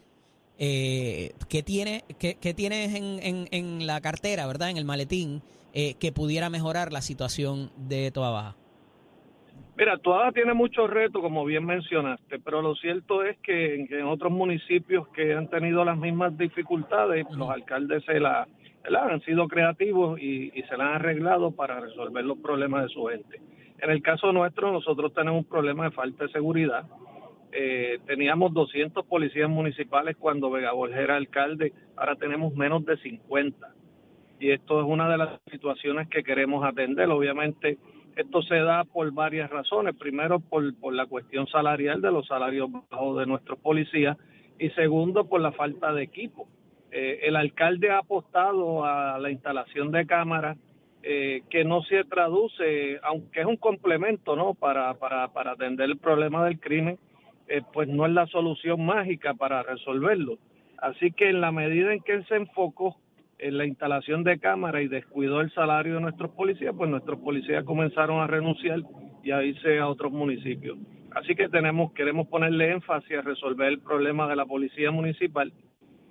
Eh, 0.58 1.32
¿qué, 1.48 1.64
tiene, 1.64 2.04
qué, 2.18 2.36
qué 2.40 2.54
tienes 2.54 2.94
en, 2.94 3.18
en, 3.22 3.48
en 3.50 3.86
la 3.86 4.00
cartera, 4.00 4.46
verdad, 4.46 4.70
en 4.70 4.76
el 4.76 4.84
maletín, 4.84 5.42
eh, 5.72 5.94
que 5.94 6.12
pudiera 6.12 6.48
mejorar 6.50 6.92
la 6.92 7.00
situación 7.00 7.72
de 7.76 8.12
Toa 8.12 8.30
Baja? 8.30 8.56
Mira, 9.76 9.98
Tuabaja 9.98 10.30
tiene 10.30 10.54
muchos 10.54 10.88
retos, 10.88 11.20
como 11.20 11.44
bien 11.44 11.64
mencionaste, 11.66 12.38
pero 12.38 12.62
lo 12.62 12.76
cierto 12.76 13.24
es 13.24 13.36
que 13.38 13.74
en, 13.74 13.88
que 13.88 13.98
en 13.98 14.06
otros 14.06 14.30
municipios 14.30 15.08
que 15.08 15.34
han 15.34 15.48
tenido 15.50 15.84
las 15.84 15.98
mismas 15.98 16.38
dificultades, 16.38 17.26
los 17.32 17.50
alcaldes 17.50 18.04
se 18.04 18.20
la, 18.20 18.46
han 18.84 19.20
sido 19.22 19.48
creativos 19.48 20.20
y, 20.20 20.52
y 20.54 20.62
se 20.62 20.76
la 20.76 20.88
han 20.88 20.94
arreglado 20.96 21.52
para 21.52 21.80
resolver 21.80 22.24
los 22.24 22.38
problemas 22.38 22.84
de 22.84 22.88
su 22.88 23.04
gente. 23.06 23.40
En 23.78 23.90
el 23.90 24.02
caso 24.02 24.32
nuestro, 24.32 24.72
nosotros 24.72 25.12
tenemos 25.12 25.40
un 25.42 25.48
problema 25.48 25.84
de 25.84 25.90
falta 25.90 26.24
de 26.24 26.32
seguridad. 26.32 26.84
Eh, 27.52 27.98
teníamos 28.06 28.52
200 28.52 29.06
policías 29.06 29.48
municipales 29.48 30.16
cuando 30.16 30.50
Vega 30.50 30.72
Borges 30.72 30.98
era 30.98 31.16
alcalde, 31.16 31.72
ahora 31.96 32.16
tenemos 32.16 32.54
menos 32.54 32.84
de 32.84 32.96
50. 32.96 33.74
Y 34.40 34.50
esto 34.50 34.80
es 34.80 34.86
una 34.86 35.08
de 35.08 35.18
las 35.18 35.40
situaciones 35.50 36.08
que 36.08 36.24
queremos 36.24 36.64
atender. 36.64 37.08
Obviamente, 37.10 37.78
esto 38.16 38.42
se 38.42 38.56
da 38.56 38.84
por 38.84 39.12
varias 39.12 39.50
razones. 39.50 39.94
Primero, 39.96 40.40
por, 40.40 40.74
por 40.80 40.94
la 40.94 41.06
cuestión 41.06 41.46
salarial 41.46 42.00
de 42.00 42.10
los 42.10 42.26
salarios 42.26 42.70
bajos 42.90 43.18
de 43.18 43.26
nuestros 43.26 43.58
policías. 43.60 44.16
Y 44.58 44.70
segundo, 44.70 45.28
por 45.28 45.40
la 45.40 45.52
falta 45.52 45.92
de 45.92 46.02
equipo. 46.02 46.48
Eh, 46.96 47.26
el 47.26 47.34
alcalde 47.34 47.90
ha 47.90 47.98
apostado 47.98 48.84
a 48.84 49.18
la 49.18 49.28
instalación 49.28 49.90
de 49.90 50.06
cámaras 50.06 50.56
eh, 51.02 51.42
que 51.50 51.64
no 51.64 51.82
se 51.82 52.04
traduce, 52.04 53.00
aunque 53.02 53.40
es 53.40 53.46
un 53.46 53.56
complemento 53.56 54.36
¿no? 54.36 54.54
para, 54.54 54.94
para, 54.94 55.26
para 55.32 55.50
atender 55.50 55.90
el 55.90 55.98
problema 55.98 56.44
del 56.44 56.60
crimen, 56.60 56.96
eh, 57.48 57.62
pues 57.72 57.88
no 57.88 58.06
es 58.06 58.12
la 58.12 58.28
solución 58.28 58.86
mágica 58.86 59.34
para 59.34 59.64
resolverlo. 59.64 60.38
Así 60.78 61.10
que 61.10 61.30
en 61.30 61.40
la 61.40 61.50
medida 61.50 61.92
en 61.92 62.00
que 62.00 62.12
él 62.12 62.24
se 62.28 62.36
enfocó 62.36 62.94
en 63.38 63.58
la 63.58 63.66
instalación 63.66 64.22
de 64.22 64.38
cámaras 64.38 64.82
y 64.82 64.86
descuidó 64.86 65.40
el 65.40 65.50
salario 65.50 65.96
de 65.96 66.00
nuestros 66.00 66.30
policías, 66.30 66.76
pues 66.76 66.88
nuestros 66.88 67.18
policías 67.18 67.64
comenzaron 67.64 68.20
a 68.20 68.28
renunciar 68.28 68.82
y 69.24 69.32
a 69.32 69.42
irse 69.42 69.80
a 69.80 69.88
otros 69.88 70.12
municipios. 70.12 70.78
Así 71.10 71.34
que 71.34 71.48
tenemos, 71.48 71.92
queremos 71.92 72.28
ponerle 72.28 72.70
énfasis 72.70 73.18
a 73.18 73.22
resolver 73.22 73.66
el 73.66 73.80
problema 73.80 74.28
de 74.28 74.36
la 74.36 74.46
policía 74.46 74.92
municipal. 74.92 75.52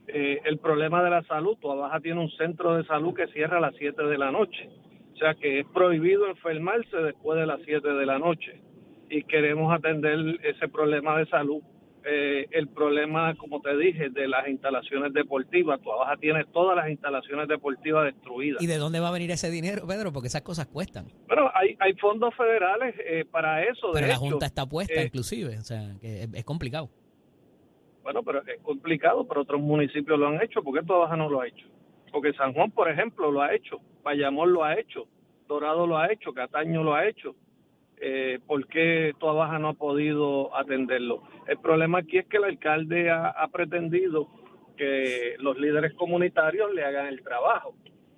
Eh, 0.07 0.41
el 0.45 0.57
problema 0.57 1.03
de 1.03 1.10
la 1.10 1.24
salud, 1.24 1.57
Tuabaja 1.60 2.00
tiene 2.00 2.19
un 2.19 2.29
centro 2.31 2.75
de 2.75 2.86
salud 2.86 3.13
que 3.13 3.27
cierra 3.27 3.57
a 3.57 3.62
las 3.62 3.75
7 3.75 4.03
de 4.03 4.17
la 4.17 4.31
noche. 4.31 4.69
O 5.13 5.17
sea 5.17 5.36
que 5.36 5.60
es 5.60 5.65
prohibido 5.67 6.27
enfermarse 6.27 6.98
después 6.98 7.39
de 7.39 7.45
las 7.45 7.62
7 7.63 7.88
de 7.88 8.05
la 8.05 8.19
noche. 8.19 8.62
Y 9.10 9.24
queremos 9.24 9.74
atender 9.74 10.39
ese 10.43 10.67
problema 10.67 11.17
de 11.17 11.25
salud 11.27 11.62
eh, 12.05 12.48
el 12.51 12.67
problema, 12.67 13.33
como 13.36 13.62
te 13.62 13.77
dije, 13.77 14.10
de 14.10 14.27
las 14.27 14.48
instalaciones 14.48 15.13
deportivas. 15.13 15.79
Tu 15.81 15.89
Baja 15.89 16.17
tiene 16.17 16.43
todas 16.51 16.75
las 16.75 16.89
instalaciones 16.89 17.48
deportivas 17.48 18.05
destruidas. 18.05 18.62
¿Y 18.62 18.67
de 18.67 18.77
dónde 18.77 19.00
va 19.00 19.07
a 19.07 19.12
venir 19.12 19.31
ese 19.31 19.50
dinero, 19.50 19.88
Pedro? 19.88 20.12
Porque 20.12 20.27
esas 20.27 20.41
cosas 20.41 20.67
cuestan. 20.67 21.05
Bueno, 21.27 21.50
hay, 21.53 21.77
hay 21.79 21.93
fondos 21.93 22.36
federales 22.36 22.95
eh, 23.05 23.25
para 23.29 23.63
eso. 23.63 23.91
Pero 23.93 24.05
de 24.05 24.12
la 24.12 24.15
hecho. 24.15 24.19
Junta 24.19 24.45
está 24.45 24.65
puesta, 24.65 25.01
Eh, 25.01 25.05
inclusive. 25.05 25.57
O 25.57 25.63
sea, 25.63 25.95
que 26.01 26.24
es, 26.24 26.33
es 26.33 26.43
complicado. 26.43 26.89
Bueno, 28.03 28.22
pero 28.24 28.41
es 28.45 28.62
complicado, 28.62 29.25
pero 29.27 29.41
otros 29.41 29.62
municipios 29.62 30.19
lo 30.19 30.27
han 30.27 30.41
hecho. 30.41 30.62
¿Por 30.62 30.74
qué 30.74 30.86
Baja 30.86 31.15
no 31.15 31.29
lo 31.29 31.41
ha 31.41 31.48
hecho? 31.48 31.65
Porque 32.12 32.33
San 32.33 32.53
Juan, 32.53 32.69
por 32.72 32.89
ejemplo, 32.89 33.31
lo 33.31 33.41
ha 33.41 33.53
hecho. 33.55 33.79
Bayamón 34.03 34.53
lo 34.53 34.63
ha 34.63 34.77
hecho. 34.77 35.07
Dorado 35.48 35.88
lo 35.88 35.98
ha 35.98 36.12
hecho. 36.12 36.33
Cataño 36.33 36.83
lo 36.83 36.93
ha 36.93 37.07
hecho. 37.07 37.36
Eh, 37.98 38.39
¿Por 38.45 38.67
qué 38.67 39.13
Baja 39.19 39.57
no 39.57 39.69
ha 39.69 39.74
podido 39.74 40.55
atenderlo? 40.55 41.24
El 41.48 41.57
problema 41.57 42.00
aquí 42.00 42.17
es 42.17 42.27
que 42.27 42.38
el 42.38 42.43
alcalde 42.43 43.10
ha, 43.10 43.29
ha 43.29 43.48
pretendido 43.48 44.27
que 44.75 45.36
los 45.39 45.57
líderes 45.57 45.93
comunitarios 45.93 46.74
le 46.74 46.83
hagan 46.83 47.07
el 47.07 47.24
trabajo. 47.24 47.75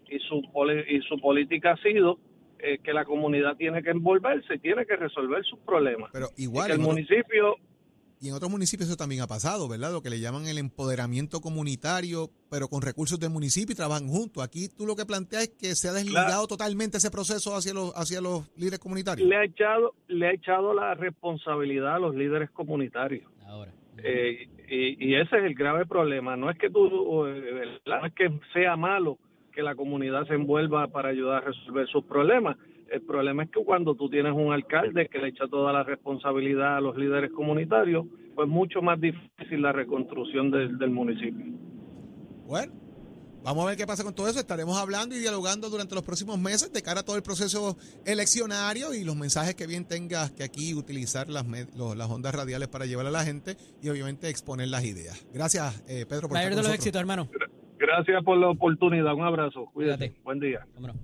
Y 0.07 0.19
su, 0.19 0.41
y 0.87 1.01
su 1.01 1.19
política 1.19 1.71
ha 1.71 1.77
sido 1.77 2.19
eh, 2.59 2.79
que 2.79 2.93
la 2.93 3.05
comunidad 3.05 3.57
tiene 3.57 3.83
que 3.83 3.89
envolverse, 3.89 4.57
tiene 4.59 4.85
que 4.85 4.95
resolver 4.95 5.43
sus 5.43 5.59
problemas. 5.59 6.09
Pero 6.13 6.27
Y 6.37 6.43
igual, 6.43 6.67
que 6.67 6.73
el 6.73 6.79
municipio 6.79 7.55
y 8.25 8.29
en 8.29 8.33
otros 8.33 8.49
municipios 8.49 8.89
eso 8.89 8.97
también 8.97 9.21
ha 9.21 9.27
pasado, 9.27 9.67
¿verdad? 9.67 9.91
Lo 9.91 10.01
que 10.01 10.09
le 10.09 10.19
llaman 10.19 10.47
el 10.47 10.57
empoderamiento 10.57 11.41
comunitario, 11.41 12.31
pero 12.49 12.67
con 12.67 12.81
recursos 12.81 13.19
del 13.19 13.29
municipio 13.29 13.73
y 13.73 13.75
trabajan 13.75 14.07
juntos. 14.07 14.43
Aquí 14.43 14.67
tú 14.67 14.87
lo 14.87 14.95
que 14.95 15.05
planteas 15.05 15.43
es 15.43 15.49
que 15.49 15.75
se 15.75 15.89
ha 15.89 15.93
desligado 15.93 16.47
totalmente 16.47 16.97
ese 16.97 17.11
proceso 17.11 17.55
hacia 17.55 17.73
los, 17.75 17.93
hacia 17.95 18.21
los 18.21 18.49
líderes 18.57 18.79
comunitarios. 18.79 19.29
le 19.29 19.35
ha 19.35 19.43
echado 19.43 19.93
le 20.07 20.27
ha 20.27 20.33
echado 20.33 20.73
la 20.73 20.95
responsabilidad 20.95 21.95
a 21.95 21.99
los 21.99 22.15
líderes 22.15 22.49
comunitarios 22.49 23.29
Ahora. 23.45 23.71
Eh, 23.99 24.49
y, 24.67 25.11
y 25.11 25.15
ese 25.15 25.37
es 25.37 25.43
el 25.43 25.53
grave 25.53 25.85
problema 25.85 26.35
no 26.35 26.49
es 26.49 26.57
que 26.57 26.69
tú 26.69 27.27
eh, 27.27 27.79
no 27.85 28.05
es 28.05 28.13
que 28.13 28.39
sea 28.53 28.75
malo 28.75 29.19
que 29.53 29.61
la 29.61 29.75
comunidad 29.75 30.27
se 30.27 30.33
envuelva 30.33 30.87
para 30.87 31.09
ayudar 31.09 31.43
a 31.43 31.47
resolver 31.47 31.87
sus 31.87 32.03
problemas 32.05 32.57
el 32.91 33.01
problema 33.01 33.43
es 33.43 33.49
que 33.51 33.63
cuando 33.63 33.95
tú 33.95 34.09
tienes 34.09 34.33
un 34.33 34.51
alcalde 34.53 35.07
que 35.09 35.19
le 35.19 35.29
echa 35.29 35.47
toda 35.47 35.71
la 35.73 35.83
responsabilidad 35.83 36.77
a 36.77 36.81
los 36.81 36.95
líderes 36.97 37.31
comunitarios 37.31 38.05
pues 38.35 38.47
mucho 38.49 38.81
más 38.81 38.99
difícil 38.99 39.61
la 39.61 39.71
reconstrucción 39.71 40.51
del, 40.51 40.77
del 40.77 40.89
municipio 40.91 41.45
Bueno, 42.47 42.73
vamos 43.43 43.63
a 43.63 43.67
ver 43.69 43.77
qué 43.77 43.87
pasa 43.87 44.03
con 44.03 44.13
todo 44.13 44.27
eso. 44.27 44.39
Estaremos 44.39 44.77
hablando 44.77 45.15
y 45.15 45.19
dialogando 45.19 45.69
durante 45.69 45.95
los 45.95 46.03
próximos 46.03 46.37
meses 46.39 46.71
de 46.73 46.81
cara 46.81 46.99
a 46.99 47.03
todo 47.03 47.15
el 47.15 47.23
proceso 47.23 47.77
eleccionario 48.05 48.93
y 48.93 49.03
los 49.03 49.15
mensajes 49.15 49.55
que 49.55 49.67
bien 49.67 49.85
tengas 49.85 50.31
que 50.31 50.43
aquí 50.43 50.73
utilizar 50.73 51.29
las, 51.29 51.45
med- 51.47 51.73
los- 51.75 51.95
las 51.95 52.09
ondas 52.09 52.35
radiales 52.35 52.67
para 52.67 52.85
llevar 52.85 53.05
a 53.07 53.11
la 53.11 53.23
gente 53.23 53.55
y 53.81 53.89
obviamente 53.89 54.29
exponer 54.29 54.67
las 54.67 54.83
ideas. 54.83 55.25
Gracias, 55.33 55.83
eh, 55.87 56.05
Pedro, 56.07 56.27
por 56.27 56.33
Mayor 56.33 56.51
estar 56.51 56.55
de 56.55 56.55
con 56.55 56.55
los 56.55 56.55
nosotros. 56.57 56.75
éxitos, 56.75 56.99
hermano. 56.99 57.29
gracias 57.77 58.23
por 58.23 58.37
la 58.37 58.49
oportunidad 58.49 59.13
un 59.13 59.23
abrazo 59.23 59.65
cuídate 59.73 60.09
Cuídate. 60.09 60.23
buen 60.23 60.39
día 60.39 60.65
Vámonos. 60.75 60.95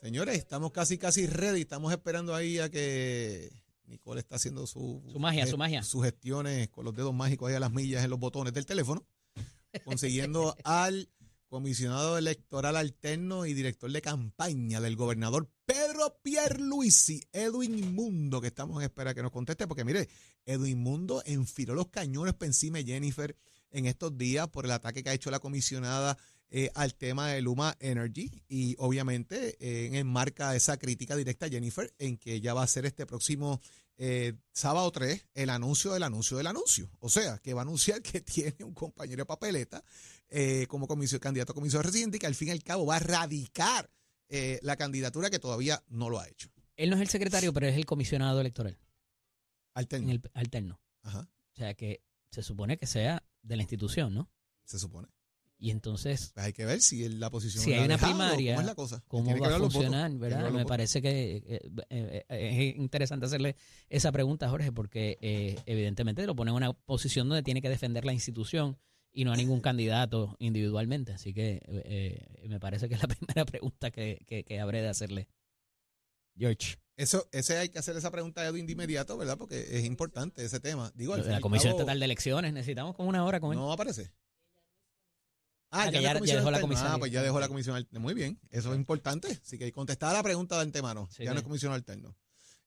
Señores, 0.00 0.38
estamos 0.38 0.72
casi, 0.72 0.96
casi 0.96 1.26
ready. 1.26 1.60
Estamos 1.60 1.92
esperando 1.92 2.34
ahí 2.34 2.58
a 2.58 2.70
que 2.70 3.52
Nicole 3.84 4.20
está 4.20 4.36
haciendo 4.36 4.66
su, 4.66 5.02
Su 5.12 5.18
magia, 5.18 5.46
su 5.46 5.58
magia. 5.58 5.82
sus 5.82 6.04
gestiones 6.04 6.70
con 6.70 6.86
los 6.86 6.94
dedos 6.94 7.12
mágicos 7.12 7.50
ahí 7.50 7.56
a 7.56 7.60
las 7.60 7.70
millas 7.70 8.02
en 8.02 8.08
los 8.08 8.18
botones 8.18 8.54
del 8.54 8.64
teléfono, 8.64 9.04
consiguiendo 9.84 10.56
al 10.64 11.10
comisionado 11.48 12.16
electoral 12.16 12.76
alterno 12.76 13.44
y 13.44 13.52
director 13.52 13.90
de 13.90 14.00
campaña 14.00 14.80
del 14.80 14.96
gobernador 14.96 15.50
Pedro 15.66 16.16
Pierluisi, 16.22 17.20
Edwin 17.32 17.94
Mundo, 17.94 18.40
que 18.40 18.46
estamos 18.46 18.78
en 18.78 18.84
espera 18.84 19.14
que 19.14 19.22
nos 19.22 19.32
conteste, 19.32 19.66
porque 19.66 19.84
mire, 19.84 20.08
Edwin 20.46 20.78
Mundo 20.78 21.22
enfiló 21.26 21.74
los 21.74 21.88
cañones 21.88 22.34
por 22.34 22.46
encima 22.46 22.78
de 22.78 22.84
Jennifer 22.84 23.36
en 23.70 23.86
estos 23.86 24.16
días 24.16 24.48
por 24.48 24.64
el 24.64 24.70
ataque 24.70 25.02
que 25.02 25.10
ha 25.10 25.14
hecho 25.14 25.30
la 25.30 25.40
comisionada 25.40 26.16
eh, 26.50 26.70
al 26.74 26.94
tema 26.94 27.28
de 27.28 27.42
Luma 27.42 27.76
Energy 27.80 28.30
y 28.48 28.74
obviamente 28.78 29.56
eh, 29.60 29.98
enmarca 29.98 30.56
esa 30.56 30.76
crítica 30.76 31.16
directa 31.16 31.46
a 31.46 31.48
Jennifer 31.48 31.92
en 31.98 32.16
que 32.16 32.34
ella 32.34 32.54
va 32.54 32.62
a 32.62 32.64
hacer 32.64 32.86
este 32.86 33.06
próximo 33.06 33.60
eh, 34.02 34.32
sábado 34.50 34.90
3 34.90 35.28
el 35.34 35.50
anuncio 35.50 35.92
del 35.92 36.02
anuncio 36.02 36.38
del 36.38 36.46
anuncio. 36.46 36.90
O 37.00 37.10
sea, 37.10 37.36
que 37.36 37.52
va 37.52 37.60
a 37.60 37.64
anunciar 37.64 38.00
que 38.00 38.20
tiene 38.22 38.56
un 38.64 38.72
compañero 38.72 39.18
de 39.18 39.26
papeleta 39.26 39.84
eh, 40.30 40.66
como 40.68 40.88
comisión, 40.88 41.20
candidato 41.20 41.52
a 41.52 41.54
comisión 41.54 41.82
residente 41.82 42.16
y 42.16 42.20
que 42.20 42.26
al 42.26 42.34
fin 42.34 42.48
y 42.48 42.52
al 42.52 42.64
cabo 42.64 42.86
va 42.86 42.96
a 42.96 43.00
radicar 43.00 43.90
eh, 44.30 44.58
la 44.62 44.76
candidatura 44.76 45.28
que 45.28 45.38
todavía 45.38 45.84
no 45.88 46.08
lo 46.08 46.18
ha 46.18 46.26
hecho. 46.26 46.48
Él 46.76 46.88
no 46.88 46.96
es 46.96 47.02
el 47.02 47.08
secretario, 47.08 47.52
pero 47.52 47.66
es 47.66 47.76
el 47.76 47.84
comisionado 47.84 48.40
electoral, 48.40 48.78
Alterno. 49.74 50.08
en 50.08 50.10
el 50.12 50.30
alterno. 50.32 50.80
Ajá, 51.02 51.28
O 51.52 51.56
sea 51.56 51.74
que 51.74 52.00
se 52.30 52.42
supone 52.42 52.78
que 52.78 52.86
sea 52.86 53.22
de 53.42 53.56
la 53.56 53.62
institución, 53.62 54.14
¿no? 54.14 54.30
se 54.64 54.78
supone. 54.78 55.08
Y 55.62 55.70
entonces, 55.70 56.30
Pues 56.32 56.46
hay 56.46 56.52
que 56.54 56.64
ver 56.64 56.80
si 56.80 57.06
la 57.10 57.28
posición 57.28 57.62
Si 57.62 57.70
la 57.70 57.76
hay 57.76 57.82
ha 57.82 57.84
una 57.84 57.98
primaria, 57.98 58.54
¿Cómo 58.54 58.60
es 58.62 58.66
la 58.66 58.74
cosa? 58.74 59.04
¿cómo 59.06 59.38
va 59.38 59.48
a 59.48 59.58
votos, 59.58 59.74
funcionar? 59.74 60.10
¿verdad? 60.12 60.50
Me 60.50 60.64
parece 60.64 61.02
que 61.02 61.36
eh, 61.36 61.60
eh, 61.90 62.24
eh, 62.30 62.70
es 62.70 62.76
interesante 62.76 63.26
hacerle 63.26 63.56
esa 63.90 64.10
pregunta, 64.10 64.48
Jorge, 64.48 64.72
porque 64.72 65.18
eh, 65.20 65.58
evidentemente 65.66 66.26
lo 66.26 66.34
pone 66.34 66.50
en 66.50 66.56
una 66.56 66.72
posición 66.72 67.28
donde 67.28 67.42
tiene 67.42 67.60
que 67.60 67.68
defender 67.68 68.06
la 68.06 68.14
institución 68.14 68.78
y 69.12 69.24
no 69.24 69.32
a 69.32 69.36
ningún 69.36 69.60
candidato 69.60 70.34
individualmente. 70.38 71.12
Así 71.12 71.34
que 71.34 71.60
eh, 71.66 72.48
me 72.48 72.58
parece 72.58 72.88
que 72.88 72.94
es 72.94 73.02
la 73.02 73.08
primera 73.14 73.44
pregunta 73.44 73.90
que, 73.90 74.24
que, 74.26 74.44
que 74.44 74.60
habré 74.60 74.80
de 74.80 74.88
hacerle. 74.88 75.28
George, 76.36 76.78
Eso, 76.96 77.28
ese 77.32 77.58
hay 77.58 77.68
que 77.68 77.78
hacer 77.78 77.96
esa 77.96 78.10
pregunta 78.10 78.50
de 78.50 78.58
inmediato, 78.58 79.18
¿verdad? 79.18 79.36
Porque 79.36 79.60
es 79.76 79.84
importante 79.84 80.42
ese 80.42 80.58
tema. 80.58 80.90
Digo, 80.94 81.12
al 81.12 81.28
la 81.28 81.40
Comisión 81.40 81.72
cabo, 81.72 81.80
Estatal 81.80 81.98
de 81.98 82.04
Elecciones, 82.06 82.52
necesitamos 82.54 82.96
como 82.96 83.10
una 83.10 83.24
hora 83.26 83.40
con 83.40 83.52
él. 83.52 83.58
No 83.58 83.72
aparece. 83.72 84.10
Ah, 85.70 85.90
ya, 85.90 86.14
dejó 86.14 86.50
la 86.50 86.60
comisión 86.60 86.88
Ah, 86.90 86.98
pues 86.98 87.12
ya 87.12 87.22
dejó 87.22 87.38
la 87.38 87.48
comisión 87.48 87.76
alterna. 87.76 88.00
Muy 88.00 88.14
bien, 88.14 88.40
eso 88.50 88.72
es 88.72 88.78
importante. 88.78 89.40
Así 89.44 89.58
que 89.58 89.70
contestaba 89.72 90.12
la 90.12 90.22
pregunta 90.22 90.56
de 90.56 90.62
antemano. 90.62 91.08
Sí, 91.10 91.24
ya 91.24 91.32
no 91.32 91.38
es 91.38 91.44
comisión 91.44 91.72
alterno. 91.72 92.16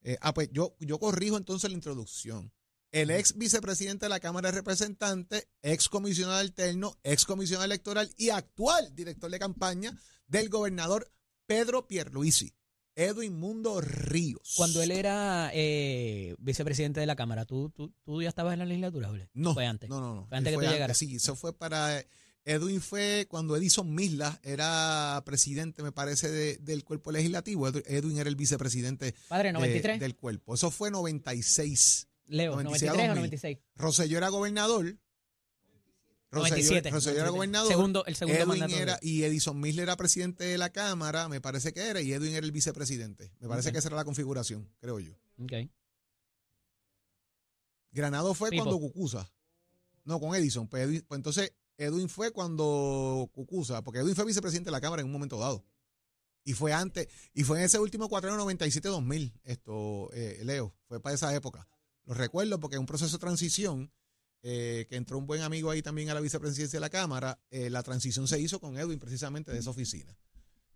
Eh, 0.01 0.17
ah, 0.21 0.33
pues 0.33 0.49
yo, 0.51 0.75
yo 0.79 0.99
corrijo 0.99 1.37
entonces 1.37 1.69
la 1.69 1.75
introducción. 1.75 2.51
El 2.91 3.09
ex 3.09 3.37
vicepresidente 3.37 4.05
de 4.05 4.09
la 4.09 4.19
Cámara 4.19 4.51
de 4.51 4.57
Representantes, 4.57 5.47
ex 5.61 5.89
comisionado 5.89 6.37
alterno, 6.37 6.97
ex 7.03 7.25
comisionado 7.25 7.65
electoral 7.65 8.09
y 8.17 8.29
actual 8.29 8.93
director 8.95 9.31
de 9.31 9.39
campaña 9.39 9.97
del 10.27 10.49
gobernador 10.49 11.11
Pedro 11.47 11.87
Pierluisi, 11.87 12.53
Edwin 12.95 13.37
Mundo 13.37 13.81
Ríos. 13.81 14.53
Cuando 14.55 14.81
él 14.83 14.91
era 14.91 15.49
eh, 15.53 16.35
vicepresidente 16.37 16.99
de 16.99 17.07
la 17.07 17.15
Cámara, 17.15 17.45
¿tú, 17.45 17.71
tú, 17.71 17.93
tú 18.03 18.21
ya 18.21 18.29
estabas 18.29 18.53
en 18.53 18.59
la 18.59 18.65
legislatura, 18.65 19.07
Jorge? 19.07 19.29
No, 19.33 19.53
Fue 19.53 19.65
antes. 19.65 19.89
no, 19.89 19.99
no, 19.99 20.13
no. 20.15 20.27
Fue 20.27 20.37
antes 20.37 20.53
que 20.53 20.63
tú 20.63 20.71
llegaras. 20.71 20.97
Sí, 20.97 21.15
eso 21.15 21.35
fue 21.35 21.57
para. 21.57 22.05
Edwin 22.45 22.81
fue 22.81 23.25
cuando 23.29 23.55
Edison 23.55 23.93
Misla 23.95 24.39
era 24.43 25.21
presidente, 25.25 25.81
me 25.81 25.91
parece, 25.93 26.29
de- 26.29 26.57
del 26.57 26.83
cuerpo 26.83 27.11
legislativo. 27.11 27.67
Edwin 27.67 28.17
era 28.17 28.29
el 28.29 28.35
vicepresidente 28.35 29.15
Padre, 29.29 29.49
de- 29.49 29.53
93. 29.53 29.99
del 29.99 30.15
cuerpo. 30.15 30.53
Eso 30.53 30.69
fue 30.69 30.91
96. 30.91 32.07
Leo, 32.27 32.51
96 32.51 32.91
93 32.91 33.05
o 33.09 33.15
2000. 33.15 33.15
96. 33.15 33.57
Rosselló 33.75 34.17
era 34.17 34.29
gobernador. 34.29 34.97
Rosselló, 36.31 36.55
97. 36.55 36.89
Rosselló 36.91 37.15
era 37.15 37.25
93. 37.27 37.31
gobernador. 37.35 37.67
Segundo, 37.71 38.05
el 38.07 38.15
segundo 38.15 38.39
Edwin 38.41 38.59
mandato. 38.59 38.81
era, 38.81 38.99
y 39.01 39.23
Edison 39.23 39.59
Misla 39.59 39.83
era 39.83 39.95
presidente 39.95 40.43
de 40.43 40.57
la 40.57 40.71
Cámara, 40.71 41.29
me 41.29 41.39
parece 41.39 41.73
que 41.73 41.81
era, 41.81 42.01
y 42.01 42.11
Edwin 42.11 42.33
era 42.33 42.45
el 42.45 42.51
vicepresidente. 42.51 43.31
Me 43.39 43.47
parece 43.47 43.71
que 43.71 43.77
esa 43.77 43.87
era 43.87 43.97
la 43.97 44.03
configuración, 44.05 44.67
creo 44.79 44.99
yo. 44.99 45.13
Ok. 45.41 45.53
Granado 47.91 48.33
fue 48.33 48.49
cuando 48.51 48.79
Cucusa. 48.79 49.31
No, 50.05 50.19
con 50.19 50.35
Edison. 50.35 50.67
Pues, 50.67 50.83
Edwin- 50.87 51.05
pues 51.07 51.19
entonces 51.19 51.53
Edwin 51.83 52.09
fue 52.09 52.31
cuando 52.31 53.29
Cucusa, 53.33 53.83
porque 53.83 53.99
Edwin 53.99 54.15
fue 54.15 54.25
vicepresidente 54.25 54.67
de 54.67 54.71
la 54.71 54.81
Cámara 54.81 55.01
en 55.01 55.07
un 55.07 55.13
momento 55.13 55.37
dado. 55.37 55.65
Y 56.43 56.53
fue 56.53 56.73
antes, 56.73 57.07
y 57.33 57.43
fue 57.43 57.59
en 57.59 57.65
ese 57.65 57.79
último 57.79 58.09
cuatreno 58.09 58.37
97-2000, 58.45 59.39
esto, 59.43 60.09
eh, 60.13 60.41
Leo, 60.43 60.75
fue 60.87 60.99
para 60.99 61.15
esa 61.15 61.33
época. 61.33 61.67
Lo 62.05 62.13
recuerdo 62.13 62.59
porque 62.59 62.75
en 62.75 62.81
un 62.81 62.85
proceso 62.85 63.15
de 63.15 63.21
transición, 63.21 63.91
eh, 64.41 64.85
que 64.89 64.97
entró 64.97 65.17
un 65.17 65.25
buen 65.25 65.41
amigo 65.41 65.69
ahí 65.69 65.81
también 65.81 66.09
a 66.09 66.13
la 66.13 66.19
vicepresidencia 66.19 66.77
de 66.77 66.81
la 66.81 66.89
Cámara, 66.89 67.39
eh, 67.49 67.69
la 67.69 67.81
transición 67.81 68.27
se 68.27 68.41
hizo 68.41 68.59
con 68.59 68.77
Edwin 68.77 68.99
precisamente 68.99 69.53
de 69.53 69.59
esa 69.59 69.69
oficina. 69.69 70.17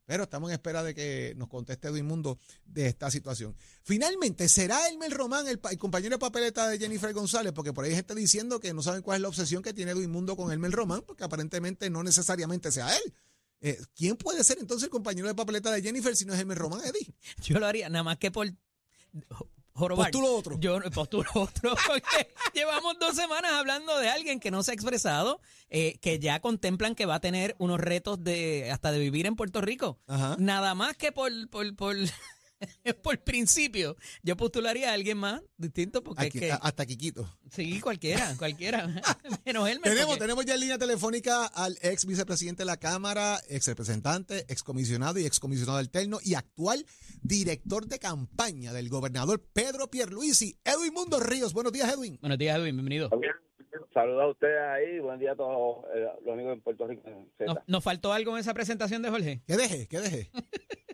Pero 0.07 0.23
estamos 0.23 0.49
en 0.49 0.53
espera 0.53 0.81
de 0.83 0.95
que 0.95 1.33
nos 1.35 1.49
conteste 1.49 1.89
Edwin 1.89 2.05
Mundo 2.07 2.39
de 2.65 2.87
esta 2.87 3.11
situación. 3.11 3.55
Finalmente, 3.83 4.47
¿será 4.49 4.87
Elmer 4.87 5.11
Román 5.11 5.47
el, 5.49 5.59
pa- 5.59 5.69
el 5.71 5.77
compañero 5.77 6.15
de 6.15 6.19
papeleta 6.19 6.67
de 6.69 6.79
Jennifer 6.79 7.13
González? 7.13 7.51
Porque 7.53 7.73
por 7.73 7.83
ahí 7.83 7.89
hay 7.91 7.97
gente 7.97 8.15
diciendo 8.15 8.59
que 8.61 8.73
no 8.73 8.81
saben 8.81 9.01
cuál 9.01 9.17
es 9.17 9.21
la 9.21 9.27
obsesión 9.27 9.61
que 9.61 9.73
tiene 9.73 9.91
Edwin 9.91 10.09
Mundo 10.09 10.37
con 10.37 10.51
Elmer 10.51 10.71
Román, 10.71 11.03
porque 11.05 11.25
aparentemente 11.25 11.89
no 11.89 12.03
necesariamente 12.03 12.71
sea 12.71 12.87
él. 12.95 13.13
Eh, 13.59 13.77
¿Quién 13.95 14.15
puede 14.15 14.43
ser 14.45 14.59
entonces 14.59 14.85
el 14.85 14.91
compañero 14.91 15.27
de 15.27 15.35
papeleta 15.35 15.71
de 15.71 15.81
Jennifer 15.81 16.15
si 16.15 16.23
no 16.25 16.33
es 16.33 16.39
Elmer 16.39 16.57
Román, 16.57 16.79
Eddie? 16.85 17.13
Yo 17.43 17.59
lo 17.59 17.65
haría 17.67 17.89
nada 17.89 18.03
más 18.03 18.17
que 18.17 18.31
por 18.31 18.47
jorobar. 19.77 20.11
Postulo 20.11 20.35
otro. 20.35 20.59
Yo 20.59 20.79
postulo 20.91 21.29
otro. 21.35 21.75
porque 21.87 22.33
llevamos 22.53 22.97
dos 22.99 23.15
semanas 23.15 23.51
hablando 23.53 23.97
de 23.97 24.09
alguien 24.09 24.39
que 24.39 24.51
no 24.51 24.63
se 24.63 24.71
ha 24.71 24.73
expresado, 24.73 25.39
eh, 25.69 25.97
que 26.01 26.19
ya 26.19 26.39
contemplan 26.39 26.95
que 26.95 27.05
va 27.05 27.15
a 27.15 27.19
tener 27.19 27.55
unos 27.59 27.79
retos 27.79 28.23
de 28.23 28.71
hasta 28.71 28.91
de 28.91 28.99
vivir 28.99 29.25
en 29.25 29.35
Puerto 29.35 29.61
Rico. 29.61 29.99
Ajá. 30.07 30.35
Nada 30.39 30.73
más 30.75 30.97
que 30.97 31.11
por, 31.11 31.31
por, 31.49 31.75
por, 31.75 31.95
por 33.03 33.17
principio. 33.19 33.95
Yo 34.23 34.35
postularía 34.37 34.89
a 34.91 34.93
alguien 34.93 35.17
más 35.17 35.41
distinto 35.57 36.03
porque 36.03 36.23
es 36.23 36.27
Aquí- 36.29 36.39
que, 36.39 36.51
a- 36.51 36.55
hasta 36.55 36.85
Quiquito. 36.85 37.29
sí, 37.51 37.79
cualquiera, 37.81 38.35
cualquiera. 38.37 38.87
Menos 39.45 39.69
él. 39.69 39.79
Tenemos, 39.81 40.17
tenemos 40.17 40.45
ya 40.45 40.55
en 40.55 40.59
línea 40.61 40.77
telefónica 40.77 41.45
al 41.45 41.77
ex 41.81 42.05
vicepresidente 42.05 42.61
de 42.61 42.65
la 42.65 42.77
Cámara, 42.77 43.39
ex 43.49 43.67
representante, 43.67 44.45
ex 44.49 44.63
comisionado 44.63 45.19
y 45.19 45.25
ex 45.25 45.39
comisionado 45.39 45.77
alterno 45.77 46.19
y 46.23 46.33
actual 46.35 46.85
director 47.21 47.87
de 47.87 47.99
campaña 47.99 48.73
del 48.73 48.89
gobernador 48.89 49.43
Pedro 49.53 49.87
Pierluisi, 49.89 50.57
Edwin 50.63 50.93
Mundo 50.93 51.19
Ríos. 51.19 51.53
Buenos 51.53 51.73
días, 51.73 51.93
Edwin. 51.93 52.17
Buenos 52.21 52.37
días, 52.37 52.57
Edwin, 52.57 52.75
bienvenido. 52.75 53.09
Saludos 53.93 54.23
a 54.23 54.27
ustedes 54.27 54.59
ahí, 54.61 54.99
buen 54.99 55.19
día 55.19 55.31
a 55.31 55.35
todos 55.35 55.85
eh, 55.95 56.07
los 56.23 56.33
amigos 56.33 56.53
en 56.53 56.61
Puerto 56.61 56.87
Rico. 56.87 57.01
en 57.07 57.25
Z. 57.37 57.45
¿Nos, 57.45 57.57
nos 57.67 57.83
faltó 57.83 58.13
algo 58.13 58.31
en 58.35 58.39
esa 58.41 58.53
presentación 58.53 59.01
de 59.01 59.09
Jorge? 59.09 59.41
¿Qué 59.47 59.57
deje? 59.57 59.87
¿Qué 59.87 59.99
deje? 59.99 60.31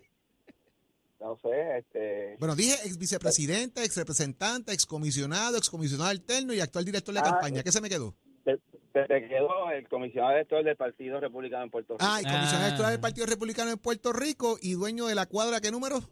No 1.24 1.38
sé, 1.42 1.78
este, 1.78 2.36
Bueno, 2.38 2.54
dije 2.54 2.74
ex 2.84 2.98
vicepresidente, 2.98 3.82
ex 3.82 3.96
representante, 3.96 4.72
ex 4.74 4.84
comisionado, 4.84 5.56
ex 5.56 5.70
comisionado 5.70 6.10
alterno 6.10 6.52
y 6.52 6.60
actual 6.60 6.84
director 6.84 7.14
de 7.14 7.20
Ah, 7.20 7.24
campaña. 7.24 7.62
¿Qué 7.62 7.72
se 7.72 7.80
me 7.80 7.88
quedó? 7.88 8.14
se, 8.44 8.58
te 8.92 9.26
quedó 9.28 9.70
el 9.74 9.88
comisionado 9.88 10.34
electoral 10.34 10.64
del 10.66 10.76
Partido 10.76 11.18
Republicano 11.18 11.64
en 11.64 11.70
Puerto 11.70 11.94
Rico, 11.94 12.04
Ah, 12.06 12.20
y 12.20 12.24
comisionado 12.24 12.62
Ah. 12.62 12.66
electoral 12.66 12.90
del 12.92 13.00
Partido 13.00 13.26
Republicano 13.26 13.70
en 13.70 13.78
Puerto 13.78 14.12
Rico 14.12 14.58
y 14.60 14.74
dueño 14.74 15.06
de 15.06 15.14
la 15.14 15.24
cuadra, 15.26 15.60
¿qué 15.62 15.70
número? 15.70 16.02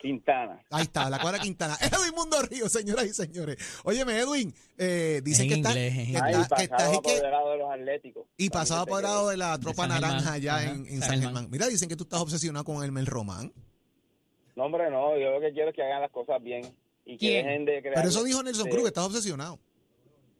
Quintana. 0.00 0.60
Ahí 0.70 0.82
está, 0.82 1.10
la 1.10 1.18
cuadra 1.20 1.40
Quintana. 1.40 1.76
Edwin 1.80 2.14
Mundo 2.14 2.40
Ríos, 2.42 2.70
señoras 2.70 3.04
y 3.06 3.14
señores. 3.14 3.56
Óyeme, 3.84 4.16
Edwin, 4.18 4.54
eh, 4.76 5.20
dicen 5.24 5.44
En 5.46 5.48
que 5.48 5.54
está, 5.56 5.70
inglés, 5.70 5.92
en 5.92 5.96
que 5.96 6.02
inglés. 6.12 6.22
Ahí, 6.22 6.42
está, 6.42 6.56
que 6.56 6.62
está- 6.64 6.76
que- 6.90 6.96
apoderado 6.96 7.50
de 7.52 7.58
los 7.58 7.70
Atléticos. 7.72 8.26
y 8.36 8.50
pasado 8.50 8.82
apoderado 8.82 9.28
de 9.30 9.36
la 9.36 9.58
tropa 9.58 9.88
naranja 9.88 10.32
allá 10.34 10.64
en, 10.70 10.86
en 10.86 11.00
San 11.00 11.00
San 11.00 11.10
Germán. 11.10 11.20
Germán. 11.34 11.48
Mira, 11.50 11.66
dicen 11.66 11.88
que 11.88 11.96
tú 11.96 12.04
estás 12.04 12.20
obsesionado 12.20 12.64
con 12.64 12.82
Elmer 12.84 13.06
Román. 13.06 13.52
No, 14.58 14.64
hombre, 14.64 14.90
no, 14.90 15.16
yo 15.16 15.30
lo 15.30 15.40
que 15.40 15.52
quiero 15.52 15.68
es 15.68 15.76
que 15.76 15.84
hagan 15.84 16.00
las 16.00 16.10
cosas 16.10 16.42
bien 16.42 16.64
y 17.04 17.12
que 17.12 17.28
¿Quién? 17.28 17.46
dejen 17.46 17.64
de 17.64 17.80
crear... 17.80 17.94
Pero 17.94 18.08
eso 18.08 18.24
dijo 18.24 18.42
Nelson 18.42 18.68
Cruz, 18.68 18.82
que 18.82 18.88
estás 18.88 19.06
obsesionado. 19.06 19.56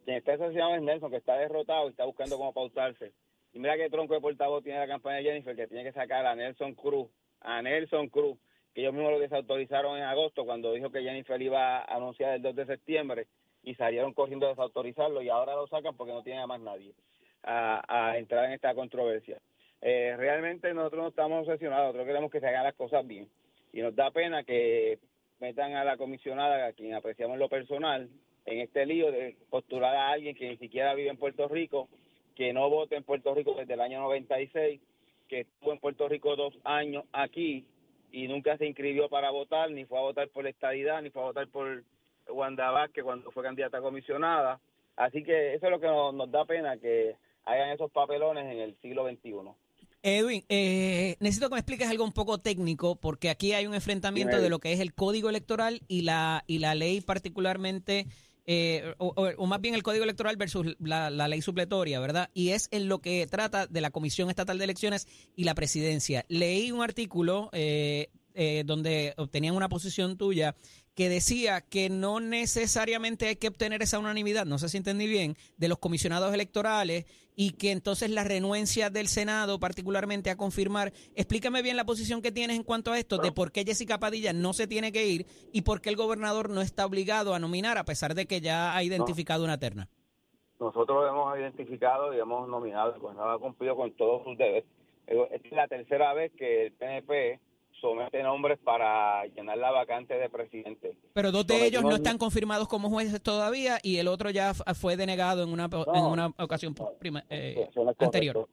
Quien 0.04 0.16
está 0.16 0.32
asociado 0.32 0.74
es 0.74 0.82
Nelson, 0.82 1.12
que 1.12 1.18
está 1.18 1.36
derrotado 1.36 1.86
y 1.86 1.90
está 1.90 2.04
buscando 2.04 2.36
cómo 2.36 2.52
pausarse. 2.52 3.12
Y 3.52 3.60
mira 3.60 3.76
qué 3.76 3.88
tronco 3.88 4.14
de 4.14 4.20
portavoz 4.20 4.64
tiene 4.64 4.80
la 4.80 4.88
campaña 4.88 5.18
de 5.18 5.22
Jennifer, 5.22 5.54
que 5.54 5.68
tiene 5.68 5.84
que 5.84 5.92
sacar 5.92 6.26
a 6.26 6.34
Nelson 6.34 6.74
Cruz, 6.74 7.06
a 7.42 7.62
Nelson 7.62 8.08
Cruz, 8.08 8.36
que 8.74 8.80
ellos 8.80 8.92
mismos 8.92 9.12
lo 9.12 9.20
desautorizaron 9.20 9.96
en 9.96 10.02
agosto 10.02 10.44
cuando 10.44 10.72
dijo 10.72 10.90
que 10.90 11.04
Jennifer 11.04 11.40
iba 11.40 11.78
a 11.78 11.94
anunciar 11.94 12.34
el 12.34 12.42
2 12.42 12.56
de 12.56 12.66
septiembre 12.66 13.28
y 13.62 13.76
salieron 13.76 14.14
corriendo 14.14 14.46
a 14.46 14.50
desautorizarlo 14.50 15.22
y 15.22 15.28
ahora 15.28 15.54
lo 15.54 15.68
sacan 15.68 15.96
porque 15.96 16.12
no 16.12 16.24
tiene 16.24 16.40
a 16.40 16.48
más 16.48 16.60
nadie 16.60 16.92
a, 17.44 17.84
a 17.86 18.18
entrar 18.18 18.46
en 18.46 18.54
esta 18.54 18.74
controversia. 18.74 19.38
Eh, 19.80 20.16
realmente 20.16 20.74
nosotros 20.74 21.02
no 21.02 21.08
estamos 21.10 21.46
obsesionados, 21.46 21.84
nosotros 21.84 22.06
queremos 22.08 22.32
que 22.32 22.40
se 22.40 22.48
hagan 22.48 22.64
las 22.64 22.74
cosas 22.74 23.06
bien. 23.06 23.28
Y 23.72 23.80
nos 23.80 23.94
da 23.94 24.10
pena 24.10 24.44
que 24.44 24.98
metan 25.40 25.74
a 25.74 25.84
la 25.84 25.96
comisionada, 25.96 26.66
a 26.66 26.72
quien 26.72 26.94
apreciamos 26.94 27.38
lo 27.38 27.48
personal, 27.48 28.08
en 28.46 28.60
este 28.60 28.86
lío 28.86 29.12
de 29.12 29.36
postular 29.50 29.94
a 29.94 30.10
alguien 30.10 30.34
que 30.34 30.48
ni 30.48 30.56
siquiera 30.56 30.94
vive 30.94 31.10
en 31.10 31.16
Puerto 31.16 31.48
Rico, 31.48 31.88
que 32.34 32.52
no 32.52 32.70
vote 32.70 32.96
en 32.96 33.04
Puerto 33.04 33.34
Rico 33.34 33.54
desde 33.54 33.74
el 33.74 33.80
año 33.80 34.00
96, 34.00 34.80
que 35.28 35.40
estuvo 35.40 35.72
en 35.72 35.78
Puerto 35.78 36.08
Rico 36.08 36.34
dos 36.34 36.54
años 36.64 37.04
aquí 37.12 37.66
y 38.10 38.26
nunca 38.26 38.56
se 38.56 38.66
inscribió 38.66 39.08
para 39.08 39.30
votar, 39.30 39.70
ni 39.70 39.84
fue 39.84 39.98
a 39.98 40.02
votar 40.02 40.28
por 40.28 40.44
la 40.44 40.50
estadidad, 40.50 41.02
ni 41.02 41.10
fue 41.10 41.22
a 41.22 41.26
votar 41.26 41.48
por 41.48 41.84
Wanda 42.28 42.70
Vázquez 42.70 43.04
cuando 43.04 43.30
fue 43.30 43.42
candidata 43.42 43.78
a 43.78 43.82
comisionada. 43.82 44.60
Así 44.96 45.22
que 45.22 45.54
eso 45.54 45.66
es 45.66 45.70
lo 45.70 45.80
que 45.80 45.86
nos, 45.86 46.14
nos 46.14 46.30
da 46.30 46.44
pena, 46.44 46.78
que 46.78 47.16
hagan 47.44 47.70
esos 47.70 47.90
papelones 47.90 48.44
en 48.46 48.58
el 48.58 48.76
siglo 48.80 49.08
XXI. 49.08 49.34
Edwin, 50.02 50.44
eh, 50.48 51.16
necesito 51.20 51.48
que 51.48 51.54
me 51.54 51.60
expliques 51.60 51.88
algo 51.88 52.04
un 52.04 52.12
poco 52.12 52.38
técnico, 52.38 52.96
porque 52.96 53.30
aquí 53.30 53.52
hay 53.52 53.66
un 53.66 53.74
enfrentamiento 53.74 54.36
Dime. 54.36 54.42
de 54.44 54.50
lo 54.50 54.60
que 54.60 54.72
es 54.72 54.80
el 54.80 54.94
código 54.94 55.28
electoral 55.28 55.82
y 55.88 56.02
la, 56.02 56.44
y 56.46 56.58
la 56.58 56.74
ley 56.74 57.00
particularmente, 57.00 58.06
eh, 58.46 58.94
o, 58.98 59.08
o- 59.16 59.30
o 59.36 59.46
más 59.46 59.60
bien 59.60 59.74
el 59.74 59.82
código 59.82 60.04
electoral 60.04 60.36
versus 60.36 60.76
la, 60.78 61.10
la 61.10 61.28
ley 61.28 61.42
supletoria, 61.42 62.00
¿verdad? 62.00 62.30
Y 62.32 62.50
es 62.50 62.68
en 62.70 62.88
lo 62.88 63.00
que 63.00 63.26
trata 63.26 63.66
de 63.66 63.80
la 63.80 63.90
Comisión 63.90 64.30
Estatal 64.30 64.56
de 64.58 64.64
Elecciones 64.64 65.06
y 65.36 65.44
la 65.44 65.54
presidencia. 65.54 66.24
Leí 66.28 66.70
un 66.72 66.82
artículo 66.82 67.50
eh, 67.52 68.08
eh, 68.34 68.62
donde 68.64 69.14
obtenían 69.16 69.54
una 69.56 69.68
posición 69.68 70.16
tuya 70.16 70.54
que 70.94 71.08
decía 71.08 71.60
que 71.60 71.90
no 71.90 72.20
necesariamente 72.20 73.26
hay 73.28 73.36
que 73.36 73.48
obtener 73.48 73.82
esa 73.82 73.98
unanimidad, 73.98 74.46
no 74.46 74.58
sé 74.58 74.68
si 74.68 74.76
entendí 74.78 75.06
bien, 75.06 75.36
de 75.56 75.68
los 75.68 75.78
comisionados 75.78 76.32
electorales 76.34 77.04
y 77.40 77.52
que 77.52 77.70
entonces 77.70 78.10
la 78.10 78.24
renuencia 78.24 78.90
del 78.90 79.06
Senado 79.06 79.60
particularmente 79.60 80.28
a 80.28 80.36
confirmar, 80.36 80.92
explícame 81.14 81.62
bien 81.62 81.76
la 81.76 81.84
posición 81.84 82.20
que 82.20 82.32
tienes 82.32 82.56
en 82.56 82.64
cuanto 82.64 82.90
a 82.90 82.98
esto, 82.98 83.16
de 83.18 83.30
por 83.30 83.52
qué 83.52 83.62
Jessica 83.64 84.00
Padilla 84.00 84.32
no 84.32 84.52
se 84.52 84.66
tiene 84.66 84.90
que 84.90 85.06
ir 85.06 85.24
y 85.52 85.62
por 85.62 85.80
qué 85.80 85.88
el 85.88 85.94
gobernador 85.94 86.50
no 86.50 86.62
está 86.62 86.84
obligado 86.84 87.34
a 87.34 87.38
nominar 87.38 87.78
a 87.78 87.84
pesar 87.84 88.16
de 88.16 88.26
que 88.26 88.40
ya 88.40 88.76
ha 88.76 88.82
identificado 88.82 89.44
una 89.44 89.56
terna. 89.56 89.88
Nosotros 90.58 91.04
lo 91.04 91.06
hemos 91.06 91.38
identificado 91.38 92.12
y 92.12 92.18
hemos 92.18 92.48
nominado, 92.48 92.92
el 92.92 93.00
gobernador 93.00 93.36
ha 93.36 93.38
cumplido 93.38 93.76
con 93.76 93.92
todos 93.92 94.24
sus 94.24 94.36
deberes. 94.36 94.64
Esta 95.06 95.36
es 95.36 95.52
la 95.52 95.68
tercera 95.68 96.14
vez 96.14 96.32
que 96.36 96.66
el 96.66 96.72
PNP 96.72 97.38
somete 97.80 98.22
nombres 98.22 98.58
para 98.58 99.24
llenar 99.26 99.58
la 99.58 99.70
vacante 99.70 100.14
de 100.14 100.28
presidente. 100.28 100.92
Pero 101.12 101.30
dos 101.30 101.46
de 101.46 101.54
Sometimos- 101.54 101.68
ellos 101.68 101.82
no 101.84 101.96
están 101.96 102.18
confirmados 102.18 102.68
como 102.68 102.88
jueces 102.90 103.22
todavía 103.22 103.78
y 103.82 103.98
el 103.98 104.08
otro 104.08 104.30
ya 104.30 104.52
fue 104.54 104.96
denegado 104.96 105.42
en 105.44 105.50
una, 105.50 105.64
en 105.94 106.04
una 106.04 106.26
ocasión 106.38 106.74
prima- 106.98 107.24
eh, 107.30 107.68
no 107.76 107.94
anterior. 107.98 108.48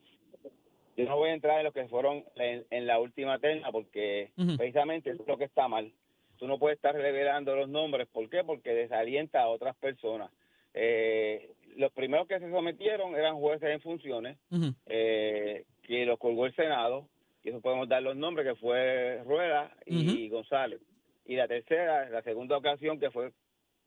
Yo 0.97 1.05
no 1.05 1.17
voy 1.17 1.29
a 1.29 1.33
entrar 1.33 1.57
en 1.59 1.65
los 1.65 1.73
que 1.73 1.87
fueron 1.87 2.23
en, 2.35 2.65
en 2.69 2.87
la 2.87 2.99
última 2.99 3.37
terna 3.39 3.69
porque 3.71 4.31
precisamente 4.57 5.09
eso 5.11 5.23
es 5.23 5.27
lo 5.27 5.37
que 5.37 5.43
está 5.45 5.67
mal. 5.67 5.91
Tú 6.37 6.47
no 6.47 6.57
puedes 6.57 6.77
estar 6.77 6.93
revelando 6.95 7.55
los 7.55 7.67
nombres. 7.69 8.07
¿Por 8.11 8.29
qué? 8.29 8.43
Porque 8.43 8.73
desalienta 8.73 9.41
a 9.41 9.47
otras 9.49 9.75
personas. 9.77 10.29
Eh, 10.73 11.51
los 11.77 11.91
primeros 11.91 12.27
que 12.27 12.39
se 12.39 12.49
sometieron 12.51 13.15
eran 13.15 13.35
jueces 13.35 13.69
en 13.69 13.81
funciones 13.81 14.37
eh, 14.85 15.65
que 15.83 16.05
los 16.05 16.17
colgó 16.19 16.45
el 16.45 16.55
Senado, 16.55 17.07
y 17.45 17.49
eso 17.49 17.61
podemos 17.61 17.87
dar 17.87 18.01
los 18.01 18.15
nombres, 18.15 18.47
que 18.47 18.55
fue 18.55 19.21
Rueda 19.23 19.71
y 19.85 20.27
González. 20.29 20.81
Y 21.25 21.35
la 21.35 21.47
tercera, 21.47 22.09
la 22.09 22.23
segunda 22.23 22.57
ocasión 22.57 22.99
que 22.99 23.11
fue 23.11 23.33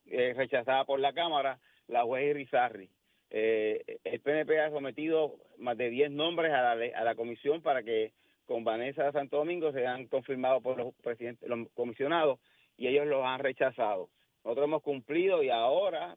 eh, 0.07 0.33
rechazada 0.37 0.85
por 0.85 1.01
la 1.01 1.13
Cámara, 1.13 1.59
la 1.89 2.05
juez 2.05 2.31
Irizarri. 2.31 2.89
Eh, 3.31 3.99
el 4.05 4.21
PNP 4.21 4.61
ha 4.61 4.71
sometido 4.71 5.35
más 5.59 5.77
de 5.77 5.91
10 5.91 6.13
nombres 6.13 6.53
a 6.53 6.73
la, 6.73 6.99
a 6.99 7.03
la 7.03 7.17
comisión 7.17 7.61
para 7.61 7.83
que 7.83 8.13
con 8.47 8.63
Vanessa 8.63 9.11
Santo 9.11 9.39
Domingo 9.39 9.73
sean 9.73 10.07
confirmados 10.07 10.63
por 10.63 10.79
los 10.79 10.95
presidentes, 11.03 11.49
los 11.49 11.69
comisionados, 11.75 12.39
y 12.77 12.87
ellos 12.87 13.09
los 13.09 13.25
han 13.25 13.41
rechazado. 13.41 14.09
Nosotros 14.45 14.67
hemos 14.69 14.83
cumplido 14.83 15.43
y 15.43 15.51
ahora 15.51 16.17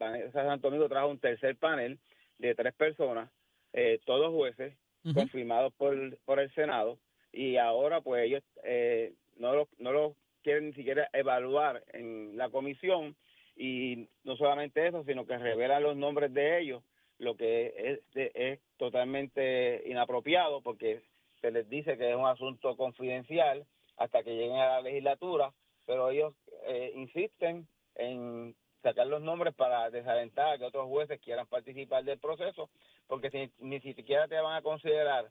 Vanessa 0.00 0.44
Santo 0.44 0.70
Domingo 0.70 0.88
trajo 0.88 1.06
un 1.06 1.20
tercer 1.20 1.56
panel 1.56 2.00
de 2.38 2.56
tres 2.56 2.74
personas, 2.74 3.30
eh, 3.72 4.00
todos 4.04 4.34
jueces, 4.34 4.76
Confirmados 5.12 5.74
por, 5.74 6.16
por 6.24 6.40
el 6.40 6.52
Senado, 6.54 6.98
y 7.30 7.56
ahora 7.56 8.00
pues 8.00 8.24
ellos 8.24 8.42
eh, 8.62 9.12
no 9.36 9.54
lo, 9.54 9.68
no 9.78 9.92
lo 9.92 10.16
quieren 10.42 10.68
ni 10.68 10.72
siquiera 10.72 11.08
evaluar 11.12 11.82
en 11.92 12.36
la 12.36 12.48
comisión, 12.48 13.14
y 13.56 14.08
no 14.24 14.36
solamente 14.36 14.86
eso, 14.86 15.04
sino 15.04 15.26
que 15.26 15.36
revelan 15.36 15.82
los 15.82 15.96
nombres 15.96 16.32
de 16.32 16.60
ellos, 16.60 16.82
lo 17.18 17.36
que 17.36 17.74
es, 17.76 18.00
es 18.14 18.60
totalmente 18.76 19.82
inapropiado, 19.86 20.60
porque 20.62 21.02
se 21.40 21.50
les 21.50 21.68
dice 21.68 21.98
que 21.98 22.10
es 22.10 22.16
un 22.16 22.26
asunto 22.26 22.76
confidencial 22.76 23.66
hasta 23.96 24.22
que 24.22 24.34
lleguen 24.34 24.56
a 24.56 24.68
la 24.68 24.80
legislatura, 24.80 25.52
pero 25.86 26.10
ellos 26.10 26.34
eh, 26.66 26.92
insisten 26.96 27.68
en 27.96 28.54
sacar 28.84 29.08
los 29.08 29.20
nombres 29.20 29.52
para 29.54 29.90
desalentar 29.90 30.52
a 30.54 30.58
que 30.58 30.64
otros 30.64 30.86
jueces 30.86 31.20
quieran 31.20 31.46
participar 31.48 32.04
del 32.04 32.20
proceso, 32.20 32.70
porque 33.08 33.30
si, 33.30 33.50
ni 33.58 33.80
siquiera 33.80 34.28
te 34.28 34.38
van 34.40 34.54
a 34.54 34.62
considerar 34.62 35.28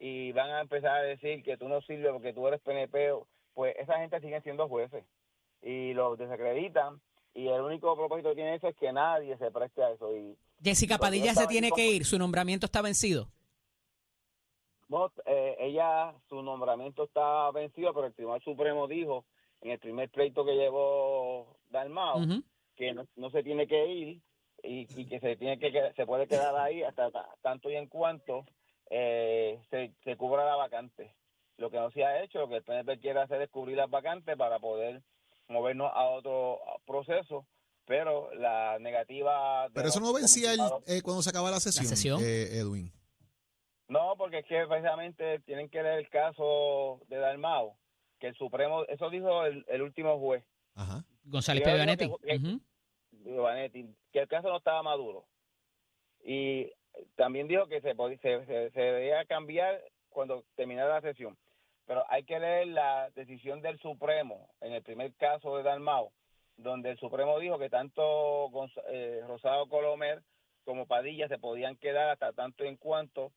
y 0.00 0.32
van 0.32 0.50
a 0.50 0.60
empezar 0.60 0.96
a 0.96 1.02
decir 1.02 1.44
que 1.44 1.56
tú 1.56 1.68
no 1.68 1.80
sirves 1.82 2.10
porque 2.10 2.32
tú 2.32 2.48
eres 2.48 2.60
PNP, 2.62 3.12
pues 3.54 3.76
esa 3.78 3.98
gente 3.98 4.20
sigue 4.20 4.40
siendo 4.40 4.68
jueces 4.68 5.04
y 5.62 5.92
los 5.94 6.18
desacreditan 6.18 7.00
y 7.34 7.46
el 7.48 7.60
único 7.60 7.94
propósito 7.96 8.30
que 8.30 8.34
tiene 8.36 8.56
eso 8.56 8.68
es 8.68 8.76
que 8.76 8.92
nadie 8.92 9.36
se 9.38 9.50
preste 9.52 9.82
a 9.84 9.90
eso 9.92 10.12
y 10.16 10.36
Jessica 10.62 10.98
Padilla 10.98 11.34
se 11.34 11.46
tiene 11.46 11.68
en- 11.68 11.74
que 11.74 11.86
ir, 11.86 12.04
su 12.04 12.18
nombramiento 12.18 12.66
está 12.66 12.82
vencido. 12.82 13.28
Bueno, 14.88 15.10
eh, 15.26 15.56
ella, 15.60 16.14
su 16.28 16.42
nombramiento 16.42 17.04
está 17.04 17.50
vencido, 17.52 17.92
pero 17.94 18.06
el 18.06 18.14
Tribunal 18.14 18.42
Supremo 18.42 18.86
dijo 18.86 19.24
en 19.62 19.70
el 19.70 19.78
primer 19.78 20.10
pleito 20.10 20.44
que 20.44 20.52
llevó 20.54 21.56
Dalmao. 21.70 22.20
Que 22.76 22.92
no, 22.92 23.06
no 23.16 23.30
se 23.30 23.42
tiene 23.42 23.66
que 23.66 23.86
ir 23.86 24.20
y, 24.62 24.86
y 25.00 25.06
que 25.06 25.20
se 25.20 25.36
tiene 25.36 25.58
que 25.58 25.92
se 25.94 26.06
puede 26.06 26.26
quedar 26.26 26.54
ahí 26.56 26.82
hasta 26.82 27.10
ta- 27.10 27.28
tanto 27.42 27.70
y 27.70 27.76
en 27.76 27.86
cuanto 27.88 28.44
eh, 28.90 29.60
se, 29.70 29.92
se 30.04 30.16
cubra 30.16 30.44
la 30.44 30.56
vacante. 30.56 31.14
Lo 31.56 31.70
que 31.70 31.76
no 31.78 31.90
se 31.92 32.04
ha 32.04 32.22
hecho, 32.22 32.38
lo 32.40 32.48
que 32.48 32.56
el 32.56 32.64
PNP 32.64 32.98
quiere 33.00 33.20
hacer 33.20 33.40
es 33.42 33.50
cubrir 33.50 33.76
las 33.76 33.88
vacantes 33.90 34.36
para 34.36 34.58
poder 34.58 35.02
movernos 35.48 35.90
a 35.94 36.04
otro 36.06 36.60
proceso, 36.86 37.46
pero 37.84 38.32
la 38.34 38.78
negativa... 38.80 39.68
de 39.68 39.74
Pero 39.74 39.88
eso 39.88 40.00
no 40.00 40.12
vencía 40.12 40.52
el, 40.54 40.60
eh, 40.86 41.02
cuando 41.02 41.22
se 41.22 41.30
acaba 41.30 41.50
la 41.50 41.60
sesión, 41.60 41.86
sesión. 41.86 42.20
eh, 42.22 42.58
Edwin. 42.58 42.90
No, 43.88 44.14
porque 44.16 44.38
es 44.38 44.46
que 44.46 44.66
precisamente 44.66 45.40
tienen 45.40 45.68
que 45.68 45.82
leer 45.82 45.98
el 45.98 46.08
caso 46.08 47.00
de 47.08 47.18
Dalmao, 47.18 47.76
que 48.18 48.28
el 48.28 48.34
Supremo, 48.36 48.84
eso 48.86 49.10
dijo 49.10 49.44
el, 49.44 49.64
el 49.68 49.82
último 49.82 50.18
juez, 50.18 50.42
Ajá. 50.74 51.04
González 51.24 51.62
Yo 51.64 51.70
digo 51.70 52.18
Pivanetti. 53.22 53.86
que- 54.12 54.18
el 54.20 54.28
caso 54.28 54.48
no 54.48 54.58
estaba 54.58 54.82
maduro. 54.82 55.24
Y 56.24 56.70
también 57.16 57.48
dijo 57.48 57.66
que 57.66 57.80
se, 57.80 57.94
se, 57.94 58.46
se, 58.46 58.70
se 58.70 58.80
debía 58.80 59.24
cambiar 59.26 59.80
cuando 60.08 60.44
terminara 60.54 60.94
la 60.94 61.00
sesión. 61.00 61.36
Pero 61.86 62.04
hay 62.08 62.24
que 62.24 62.38
leer 62.38 62.68
la 62.68 63.10
decisión 63.14 63.60
del 63.60 63.78
Supremo 63.78 64.48
en 64.60 64.72
el 64.72 64.82
primer 64.82 65.12
caso 65.14 65.56
de 65.56 65.62
Dalmao, 65.62 66.12
donde 66.56 66.90
el 66.90 66.98
Supremo 66.98 67.38
dijo 67.38 67.58
que 67.58 67.68
tanto 67.68 68.50
eh, 68.88 69.20
Rosado 69.26 69.68
Colomer 69.68 70.22
como 70.64 70.86
Padilla 70.86 71.28
se 71.28 71.38
podían 71.38 71.76
quedar 71.76 72.08
hasta 72.08 72.32
tanto 72.32 72.64
en 72.64 72.76
cuanto 72.76 73.32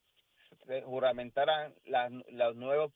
se 0.65 0.81
juramentaran 0.83 1.73
las, 1.83 2.09
los 2.29 2.55
nuevos 2.55 2.93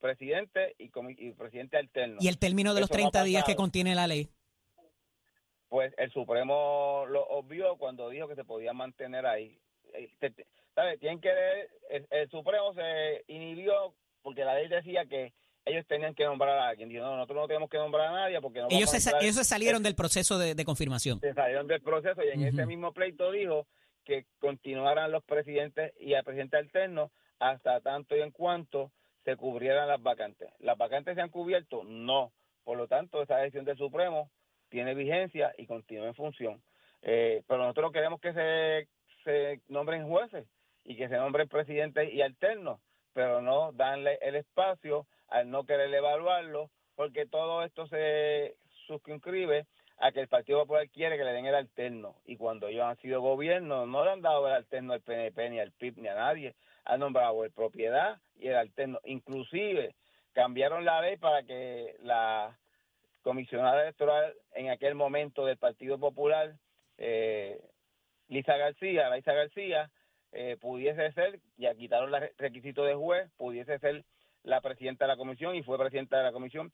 presidentes 0.00 0.74
y, 0.78 0.90
y 1.18 1.32
presidente 1.32 1.76
alterno. 1.76 2.18
Y 2.20 2.28
el 2.28 2.38
término 2.38 2.74
de 2.74 2.80
los 2.80 2.90
Eso 2.90 2.98
no 3.00 3.08
ha 3.08 3.10
30 3.10 3.24
días 3.24 3.44
que 3.44 3.56
contiene 3.56 3.94
la 3.94 4.06
ley. 4.06 4.28
pues 5.68 5.92
el 5.98 6.10
Supremo 6.12 7.04
lo 7.08 7.24
obvió 7.26 7.76
cuando 7.76 8.08
dijo 8.10 8.28
que 8.28 8.34
se 8.36 8.44
podía 8.44 8.72
mantener 8.72 9.26
ahí. 9.26 9.58
Eh, 9.92 10.10
te- 10.20 10.30
te- 10.30 10.46
¿sabe? 10.74 10.98
Tienen 10.98 11.20
que 11.20 11.32
ver, 11.32 11.70
el, 11.90 12.06
el 12.10 12.30
Supremo 12.30 12.72
se 12.74 13.24
inhibió 13.28 13.94
porque 14.22 14.44
la 14.44 14.54
ley 14.54 14.68
decía 14.68 15.04
que 15.06 15.32
ellos 15.64 15.86
tenían 15.86 16.14
que 16.14 16.24
nombrar 16.24 16.58
a 16.58 16.68
alguien. 16.68 16.88
Dijo, 16.90 17.02
no, 17.04 17.16
nosotros 17.16 17.38
no 17.42 17.46
tenemos 17.48 17.70
que 17.70 17.78
nombrar 17.78 18.08
a 18.08 18.12
nadie 18.12 18.40
porque 18.40 18.60
no 18.60 18.68
Ellos 18.70 18.90
se, 18.90 19.10
ellos 19.20 19.34
se 19.36 19.44
salieron 19.44 19.82
del 19.82 19.94
proceso 19.94 20.38
de, 20.38 20.54
de 20.54 20.64
confirmación. 20.64 21.20
se 21.20 21.32
salieron 21.34 21.66
del 21.66 21.80
proceso 21.80 22.22
y 22.22 22.28
en 22.28 22.44
ese 22.44 22.66
mismo 22.66 22.92
pleito 22.92 23.30
dijo 23.32 23.66
que 24.04 24.26
continuaran 24.38 25.10
los 25.10 25.24
presidentes 25.24 25.92
y 25.98 26.12
el 26.12 26.22
presidente 26.24 26.58
alterno 26.58 27.10
hasta 27.38 27.80
tanto 27.80 28.14
y 28.16 28.20
en 28.20 28.30
cuanto 28.30 28.92
se 29.24 29.36
cubrieran 29.36 29.88
las 29.88 30.02
vacantes. 30.02 30.50
¿Las 30.58 30.76
vacantes 30.76 31.14
se 31.14 31.20
han 31.20 31.30
cubierto? 31.30 31.82
No. 31.84 32.32
Por 32.64 32.78
lo 32.78 32.88
tanto, 32.88 33.22
esa 33.22 33.38
decisión 33.38 33.64
del 33.64 33.76
Supremo 33.76 34.30
tiene 34.68 34.94
vigencia 34.94 35.52
y 35.56 35.66
continúa 35.66 36.06
en 36.06 36.14
función. 36.14 36.62
Eh, 37.02 37.42
pero 37.46 37.60
nosotros 37.60 37.92
queremos 37.92 38.20
que 38.20 38.32
se, 39.24 39.60
nombren 39.68 40.08
jueces 40.08 40.46
y 40.84 40.96
que 40.96 41.08
se 41.08 41.16
nombren 41.16 41.48
presidentes 41.48 42.12
y 42.12 42.22
alternos, 42.22 42.80
pero 43.12 43.40
no 43.42 43.72
darle 43.72 44.18
el 44.22 44.36
espacio 44.36 45.06
al 45.28 45.50
no 45.50 45.64
querer 45.64 45.92
evaluarlo, 45.92 46.70
porque 46.94 47.26
todo 47.26 47.62
esto 47.62 47.86
se 47.86 48.56
suscribe 48.86 49.66
a 49.98 50.12
que 50.12 50.20
el 50.20 50.28
Partido 50.28 50.60
Popular 50.60 50.88
quiere 50.90 51.16
que 51.16 51.24
le 51.24 51.32
den 51.32 51.46
el 51.46 51.54
alterno. 51.54 52.16
Y 52.26 52.36
cuando 52.36 52.68
ellos 52.68 52.84
han 52.84 52.96
sido 52.98 53.20
gobierno, 53.20 53.86
no 53.86 54.04
le 54.04 54.10
han 54.10 54.22
dado 54.22 54.46
el 54.48 54.54
alterno 54.54 54.92
al 54.92 55.02
PNP, 55.02 55.50
ni 55.50 55.60
al 55.60 55.72
PIB, 55.72 55.98
ni 55.98 56.08
a 56.08 56.14
nadie. 56.14 56.54
Han 56.84 57.00
nombrado 57.00 57.44
el 57.44 57.52
propiedad 57.52 58.20
y 58.36 58.48
el 58.48 58.56
alterno. 58.56 59.00
Inclusive 59.04 59.94
cambiaron 60.32 60.84
la 60.84 61.00
ley 61.00 61.16
para 61.16 61.42
que 61.44 61.96
la 62.00 62.58
comisionada 63.22 63.82
electoral 63.82 64.34
en 64.52 64.70
aquel 64.70 64.94
momento 64.94 65.46
del 65.46 65.56
Partido 65.56 65.98
Popular, 65.98 66.54
eh, 66.98 67.60
Lisa 68.28 68.56
García, 68.56 69.08
Laisa 69.08 69.32
García, 69.32 69.90
eh, 70.32 70.56
pudiese 70.60 71.12
ser, 71.12 71.40
ya 71.56 71.74
quitaron 71.74 72.10
los 72.10 72.20
requisitos 72.36 72.86
de 72.86 72.94
juez, 72.94 73.30
pudiese 73.36 73.78
ser 73.78 74.04
la 74.42 74.60
presidenta 74.60 75.04
de 75.04 75.08
la 75.08 75.16
comisión 75.16 75.54
y 75.54 75.62
fue 75.62 75.78
presidenta 75.78 76.18
de 76.18 76.24
la 76.24 76.32
comisión, 76.32 76.72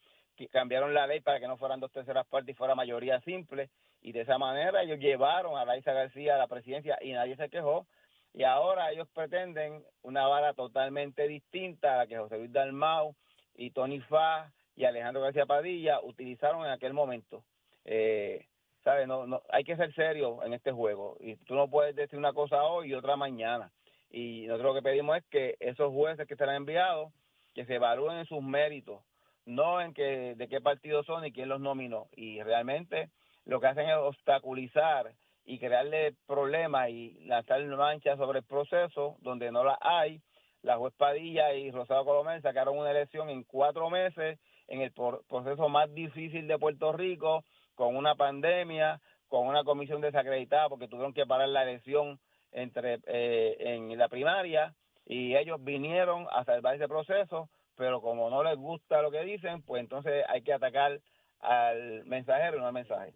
cambiaron 0.51 0.95
la 0.95 1.07
ley 1.07 1.21
para 1.21 1.39
que 1.39 1.47
no 1.47 1.59
fueran 1.59 1.81
dos 1.81 1.93
terceras 1.93 2.27
partes 2.27 2.55
y 2.55 2.57
fuera 2.57 2.75
mayoría 2.75 3.21
simple, 3.21 3.69
y 4.01 4.13
de 4.13 4.23
esa 4.23 4.39
manera 4.39 4.83
ellos 4.83 4.99
llevaron 4.99 5.59
a 5.59 5.65
Laisa 5.65 5.93
García 5.93 6.35
a 6.35 6.39
la 6.39 6.47
presidencia 6.47 6.99
y 7.03 7.13
nadie 7.13 7.37
se 7.37 7.51
quejó, 7.51 7.87
y 8.33 8.45
ahora 8.45 8.91
ellos 8.93 9.09
pretenden 9.15 9.85
una 10.03 10.27
vara 10.27 10.55
totalmente 10.55 11.27
distinta 11.27 11.95
a 11.95 11.97
la 11.99 12.07
que 12.07 12.19
José 12.19 12.39
Luis 12.39 12.53
Dalmau 12.53 13.15
y 13.57 13.71
Tony 13.71 14.01
Fa 14.01 14.53
y 14.77 14.85
Alejandro 14.85 15.23
García 15.23 15.47
Padilla 15.47 16.01
utilizaron 16.03 16.65
en 16.65 16.71
aquel 16.71 16.93
momento. 16.95 17.45
Eh, 17.85 18.47
¿sabes? 18.85 19.07
No, 19.07 19.27
no, 19.27 19.43
hay 19.51 19.65
que 19.65 19.77
ser 19.77 19.93
serio 19.95 20.43
en 20.45 20.53
este 20.53 20.73
juego. 20.73 21.17
Y 21.21 21.37
tú 21.37 21.55
no 21.55 21.69
puedes 21.69 21.95
decir 21.95 22.19
una 22.19 22.33
cosa 22.33 22.63
hoy 22.63 22.91
y 22.91 22.95
otra 22.95 23.17
mañana. 23.17 23.73
Y 24.11 24.47
nosotros 24.47 24.75
lo 24.75 24.81
que 24.81 24.89
pedimos 24.89 25.17
es 25.19 25.25
que 25.27 25.57
esos 25.61 25.93
jueces 25.93 26.27
que 26.27 26.37
serán 26.37 26.57
enviados, 26.57 27.13
que 27.55 27.65
se 27.67 27.77
evalúen 27.77 28.19
en 28.19 28.27
sus 28.27 28.43
méritos, 28.43 29.03
no 29.45 29.81
en 29.81 29.93
que 29.93 30.35
de 30.37 30.49
qué 30.49 30.61
partido 30.61 31.03
son 31.03 31.25
y 31.25 31.33
quién 31.33 31.49
los 31.49 31.61
nominó. 31.61 32.09
Y 32.17 32.43
realmente 32.43 33.11
lo 33.45 33.61
que 33.61 33.67
hacen 33.67 33.89
es 33.89 33.97
obstaculizar 33.97 35.13
y 35.45 35.59
crearle 35.59 36.15
problemas 36.27 36.91
y 36.91 37.25
lanzar 37.27 37.65
manchas 37.67 38.19
sobre 38.19 38.41
el 38.41 38.45
proceso 38.45 39.17
donde 39.21 39.51
no 39.51 39.65
la 39.65 39.79
hay. 39.81 40.21
La 40.63 40.77
juez 40.77 40.93
Padilla 40.97 41.55
y 41.55 41.71
Rosado 41.71 42.05
Colomé 42.05 42.41
sacaron 42.43 42.79
una 42.79 42.91
elección 42.91 43.31
en 43.31 43.45
cuatro 43.45 43.89
meses 43.91 44.39
en 44.69 44.83
el 44.83 44.93
proceso 44.93 45.69
más 45.69 45.93
difícil 45.95 46.47
de 46.47 46.59
Puerto 46.59 46.93
Rico, 46.93 47.45
con 47.75 47.97
una 47.97 48.15
pandemia, 48.15 49.01
con 49.29 49.47
una 49.47 49.65
comisión 49.65 50.01
desacreditada 50.01 50.69
porque 50.69 50.89
tuvieron 50.89 51.15
que 51.15 51.27
parar 51.27 51.49
la 51.49 51.63
elección 51.63 52.21
entre 52.53 52.99
eh, 53.07 53.57
en 53.59 53.97
la 53.97 54.09
primaria 54.09 54.75
y 55.07 55.37
ellos 55.37 55.63
vinieron 55.63 56.27
a 56.31 56.45
salvar 56.45 56.77
ese 56.77 56.89
proceso, 56.89 57.49
pero 57.77 58.01
como 58.01 58.31
no 58.31 58.45
les 58.45 58.57
gusta 58.57 59.03
lo 59.03 59.11
que 59.11 59.23
dicen, 59.25 59.63
pues 59.63 59.81
entonces 59.81 60.25
hay 60.29 60.43
que 60.43 60.53
atacar 60.53 61.01
al 61.41 62.05
mensajero 62.05 62.59
y 62.59 62.61
no 62.61 62.67
al 62.67 62.73
mensaje. 62.73 63.13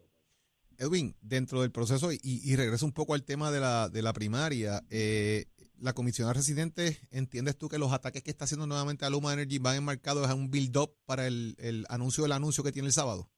Edwin, 0.78 1.14
dentro 1.20 1.62
del 1.62 1.70
proceso, 1.70 2.10
y, 2.12 2.56
regreso 2.56 2.86
un 2.86 2.92
poco 2.92 3.14
al 3.14 3.24
tema 3.24 3.50
de 3.50 3.60
la, 3.60 3.88
de 3.88 4.02
la 4.02 4.12
primaria, 4.12 4.82
eh, 4.90 5.46
la 5.80 5.92
comisionada 5.92 6.34
residente, 6.34 6.98
¿entiendes 7.10 7.58
tú 7.58 7.68
que 7.68 7.78
los 7.78 7.92
ataques 7.92 8.22
que 8.22 8.30
está 8.30 8.44
haciendo 8.44 8.66
nuevamente 8.66 9.04
a 9.04 9.10
Luma 9.10 9.32
Energy 9.32 9.58
van 9.58 9.76
enmarcados 9.76 10.28
a 10.28 10.34
un 10.34 10.50
build-up 10.50 10.96
para 11.06 11.26
el, 11.26 11.56
anuncio 11.88 12.24
del 12.24 12.32
anuncio 12.32 12.64
que 12.64 12.72
tiene 12.72 12.86
el 12.86 12.92
sábado? 12.92 13.28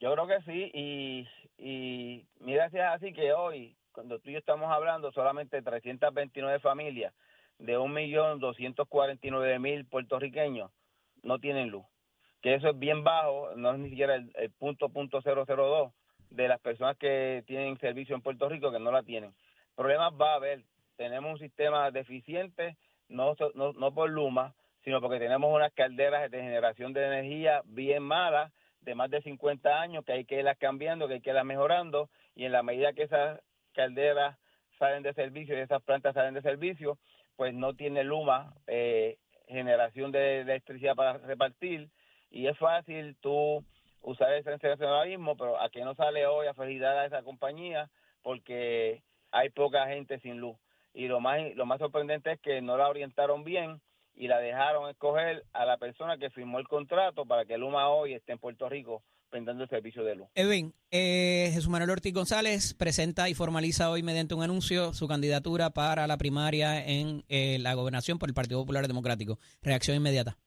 Yo 0.00 0.12
creo 0.12 0.26
que 0.26 0.42
sí, 0.42 0.70
y, 1.58 2.26
mira 2.40 2.68
si 2.70 2.76
es 2.76 2.84
así 2.84 3.12
que 3.12 3.32
hoy, 3.32 3.76
cuando 3.92 4.18
tú 4.20 4.30
y 4.30 4.34
yo 4.34 4.38
estamos 4.38 4.70
hablando, 4.70 5.10
solamente 5.12 5.60
329 5.62 6.60
familias 6.60 7.12
de 7.58 7.76
1.249.000 7.78 9.88
puertorriqueños 9.88 10.70
no 11.22 11.40
tienen 11.40 11.70
luz. 11.70 11.84
Que 12.42 12.54
eso 12.54 12.68
es 12.68 12.78
bien 12.78 13.02
bajo, 13.02 13.56
no 13.56 13.72
es 13.72 13.80
ni 13.80 13.90
siquiera 13.90 14.14
el, 14.14 14.30
el 14.34 14.52
punto 14.52 14.90
punto 14.90 15.20
cero 15.22 15.42
cero 15.44 15.66
dos 15.66 15.92
de 16.30 16.48
las 16.48 16.60
personas 16.60 16.96
que 16.96 17.42
tienen 17.46 17.78
servicio 17.78 18.14
en 18.14 18.22
Puerto 18.22 18.48
Rico 18.48 18.70
que 18.70 18.78
no 18.78 18.92
la 18.92 19.02
tienen. 19.02 19.32
Problemas 19.74 20.12
va 20.20 20.32
a 20.32 20.36
haber. 20.36 20.62
Tenemos 20.96 21.32
un 21.32 21.38
sistema 21.38 21.90
deficiente, 21.90 22.76
no, 23.08 23.34
no, 23.54 23.72
no 23.72 23.94
por 23.94 24.10
Luma, 24.10 24.54
sino 24.84 25.00
porque 25.00 25.18
tenemos 25.18 25.54
unas 25.54 25.72
calderas 25.72 26.30
de 26.30 26.40
generación 26.40 26.92
de 26.92 27.06
energía 27.06 27.62
bien 27.64 28.02
malas, 28.02 28.52
de 28.80 28.94
más 28.94 29.10
de 29.10 29.22
50 29.22 29.80
años, 29.80 30.04
que 30.04 30.12
hay 30.12 30.24
que 30.24 30.38
irlas 30.38 30.58
cambiando, 30.58 31.08
que 31.08 31.14
hay 31.14 31.20
que 31.20 31.30
irlas 31.30 31.44
mejorando, 31.44 32.08
y 32.34 32.44
en 32.44 32.52
la 32.52 32.62
medida 32.62 32.92
que 32.92 33.02
esas 33.04 33.40
calderas 33.74 34.38
salen 34.78 35.02
de 35.02 35.12
servicio 35.14 35.56
y 35.56 35.60
esas 35.60 35.82
plantas 35.82 36.14
salen 36.14 36.34
de 36.34 36.42
servicio, 36.42 36.98
pues 37.36 37.54
no 37.54 37.74
tiene 37.74 38.02
Luma 38.02 38.54
eh, 38.66 39.18
generación 39.46 40.10
de 40.10 40.40
electricidad 40.40 40.94
para 40.94 41.18
repartir, 41.18 41.90
y 42.30 42.46
es 42.46 42.58
fácil 42.58 43.16
tú 43.20 43.64
usar 44.08 44.32
ese 44.32 44.50
sensacionalismo, 44.50 45.36
pero 45.36 45.60
a 45.60 45.68
que 45.68 45.84
no 45.84 45.94
sale 45.94 46.26
hoy 46.26 46.46
a 46.46 46.54
felicitar 46.54 46.96
a 46.96 47.06
esa 47.06 47.22
compañía 47.22 47.90
porque 48.22 49.02
hay 49.30 49.50
poca 49.50 49.86
gente 49.86 50.18
sin 50.20 50.38
luz. 50.38 50.56
Y 50.94 51.08
lo 51.08 51.20
más 51.20 51.38
lo 51.54 51.66
más 51.66 51.78
sorprendente 51.78 52.32
es 52.32 52.40
que 52.40 52.62
no 52.62 52.76
la 52.76 52.88
orientaron 52.88 53.44
bien 53.44 53.80
y 54.14 54.26
la 54.26 54.38
dejaron 54.38 54.88
escoger 54.88 55.44
a 55.52 55.64
la 55.64 55.76
persona 55.76 56.16
que 56.16 56.30
firmó 56.30 56.58
el 56.58 56.66
contrato 56.66 57.26
para 57.26 57.44
que 57.44 57.58
Luma 57.58 57.88
hoy 57.90 58.14
esté 58.14 58.32
en 58.32 58.38
Puerto 58.38 58.68
Rico 58.68 59.02
brindando 59.30 59.62
el 59.62 59.68
servicio 59.68 60.02
de 60.02 60.16
luz. 60.16 60.28
Edwin, 60.34 60.72
eh, 60.90 61.50
Jesús 61.52 61.68
Manuel 61.68 61.90
Ortiz 61.90 62.14
González 62.14 62.72
presenta 62.72 63.28
y 63.28 63.34
formaliza 63.34 63.90
hoy 63.90 64.02
mediante 64.02 64.34
un 64.34 64.42
anuncio 64.42 64.94
su 64.94 65.06
candidatura 65.06 65.68
para 65.68 66.06
la 66.06 66.16
primaria 66.16 66.82
en 66.82 67.24
eh, 67.28 67.58
la 67.60 67.74
gobernación 67.74 68.18
por 68.18 68.30
el 68.30 68.34
Partido 68.34 68.60
Popular 68.60 68.88
Democrático. 68.88 69.38
Reacción 69.60 69.98
inmediata. 69.98 70.38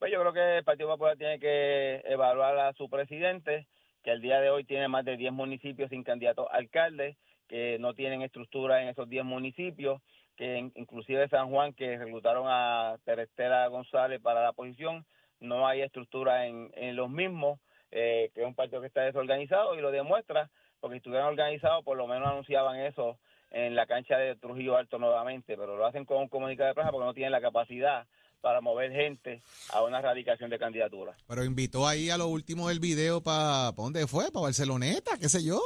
Pues 0.00 0.10
yo 0.10 0.18
creo 0.20 0.32
que 0.32 0.56
el 0.58 0.64
Partido 0.64 0.88
Popular 0.88 1.18
tiene 1.18 1.38
que 1.38 2.02
evaluar 2.06 2.58
a 2.58 2.72
su 2.72 2.88
presidente, 2.88 3.66
que 4.02 4.10
el 4.12 4.22
día 4.22 4.40
de 4.40 4.48
hoy 4.48 4.64
tiene 4.64 4.88
más 4.88 5.04
de 5.04 5.18
10 5.18 5.30
municipios 5.30 5.90
sin 5.90 6.04
candidato 6.04 6.50
a 6.50 6.56
alcalde, 6.56 7.18
que 7.48 7.78
no 7.78 7.92
tienen 7.92 8.22
estructura 8.22 8.80
en 8.80 8.88
esos 8.88 9.10
10 9.10 9.26
municipios, 9.26 10.00
que 10.38 10.56
in- 10.56 10.72
inclusive 10.74 11.28
San 11.28 11.50
Juan, 11.50 11.74
que 11.74 11.98
reclutaron 11.98 12.46
a 12.48 12.96
Terestela 13.04 13.66
González 13.66 14.22
para 14.22 14.42
la 14.42 14.54
posición, 14.54 15.04
no 15.38 15.68
hay 15.68 15.82
estructura 15.82 16.46
en, 16.46 16.70
en 16.76 16.96
los 16.96 17.10
mismos, 17.10 17.60
eh, 17.90 18.30
que 18.34 18.40
es 18.40 18.46
un 18.46 18.54
partido 18.54 18.80
que 18.80 18.86
está 18.86 19.02
desorganizado 19.02 19.74
y 19.74 19.82
lo 19.82 19.90
demuestra, 19.90 20.48
porque 20.80 20.94
si 20.94 20.98
estuvieran 21.00 21.28
organizados 21.28 21.84
por 21.84 21.98
lo 21.98 22.06
menos 22.06 22.26
anunciaban 22.26 22.80
eso 22.80 23.18
en 23.50 23.74
la 23.74 23.84
cancha 23.86 24.16
de 24.16 24.34
Trujillo 24.36 24.78
Alto 24.78 24.98
nuevamente, 24.98 25.58
pero 25.58 25.76
lo 25.76 25.84
hacen 25.84 26.06
con 26.06 26.18
un 26.22 26.28
comunicado 26.28 26.68
de 26.68 26.74
prensa 26.74 26.90
porque 26.90 27.04
no 27.04 27.12
tienen 27.12 27.32
la 27.32 27.42
capacidad 27.42 28.06
para 28.40 28.60
mover 28.60 28.92
gente 28.92 29.42
a 29.72 29.82
una 29.82 29.98
erradicación 29.98 30.50
de 30.50 30.58
candidatura. 30.58 31.16
Pero 31.26 31.44
invitó 31.44 31.86
ahí 31.86 32.10
a 32.10 32.18
lo 32.18 32.28
último 32.28 32.68
del 32.68 32.80
video 32.80 33.22
para... 33.22 33.72
¿Para 33.72 33.84
dónde 33.84 34.06
fue? 34.06 34.30
¿Para 34.30 34.44
Barceloneta? 34.44 35.18
¿Qué 35.18 35.28
sé 35.28 35.44
yo? 35.44 35.60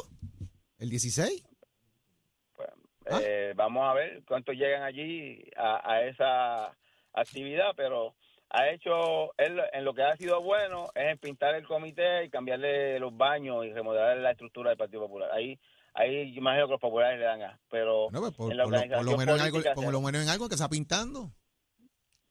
¿El 0.79 0.91
16? 0.91 1.45
¿Ah? 3.11 3.21
Eh, 3.23 3.53
vamos 3.55 3.85
a 3.85 3.93
ver 3.95 4.23
cuántos 4.27 4.55
llegan 4.55 4.83
allí 4.83 5.45
a, 5.57 5.93
a 5.93 6.03
esa 6.05 6.75
actividad, 7.13 7.73
pero 7.77 8.15
ha 8.51 8.69
hecho, 8.71 9.33
él 9.37 9.61
en 9.73 9.85
lo 9.85 9.95
que 9.95 10.03
ha 10.03 10.17
sido 10.17 10.41
bueno 10.41 10.89
es 10.95 11.13
en 11.13 11.19
pintar 11.19 11.55
el 11.55 11.67
comité 11.67 12.25
y 12.25 12.31
cambiarle 12.31 12.99
los 12.99 13.17
baños 13.17 13.65
y 13.67 13.73
remodelar 13.73 14.17
la 14.19 14.31
estructura 14.31 14.71
del 14.71 14.79
Partido 14.79 15.03
Popular. 15.03 15.31
Ahí, 15.33 15.59
ahí 15.93 16.35
imagino 16.37 16.67
que 16.67 16.73
los 16.73 16.81
populares 16.81 17.19
le 17.19 17.25
dan 17.25 17.43
a, 17.43 17.59
pero 17.71 18.09
No, 18.11 18.21
pues 18.21 18.33
por, 18.33 18.51
en 18.51 18.57
la 18.57 18.65
por 18.65 18.73
lo, 18.73 18.79
por 18.79 19.05
lo 19.05 19.13
organización 19.13 19.19
menos 19.19 19.37
en 19.37 19.43
algo, 19.43 19.75
por 19.75 19.93
lo 19.93 20.01
menos 20.01 20.23
en 20.23 20.29
algo 20.29 20.49
que 20.49 20.55
está 20.55 20.69
pintando. 20.69 21.31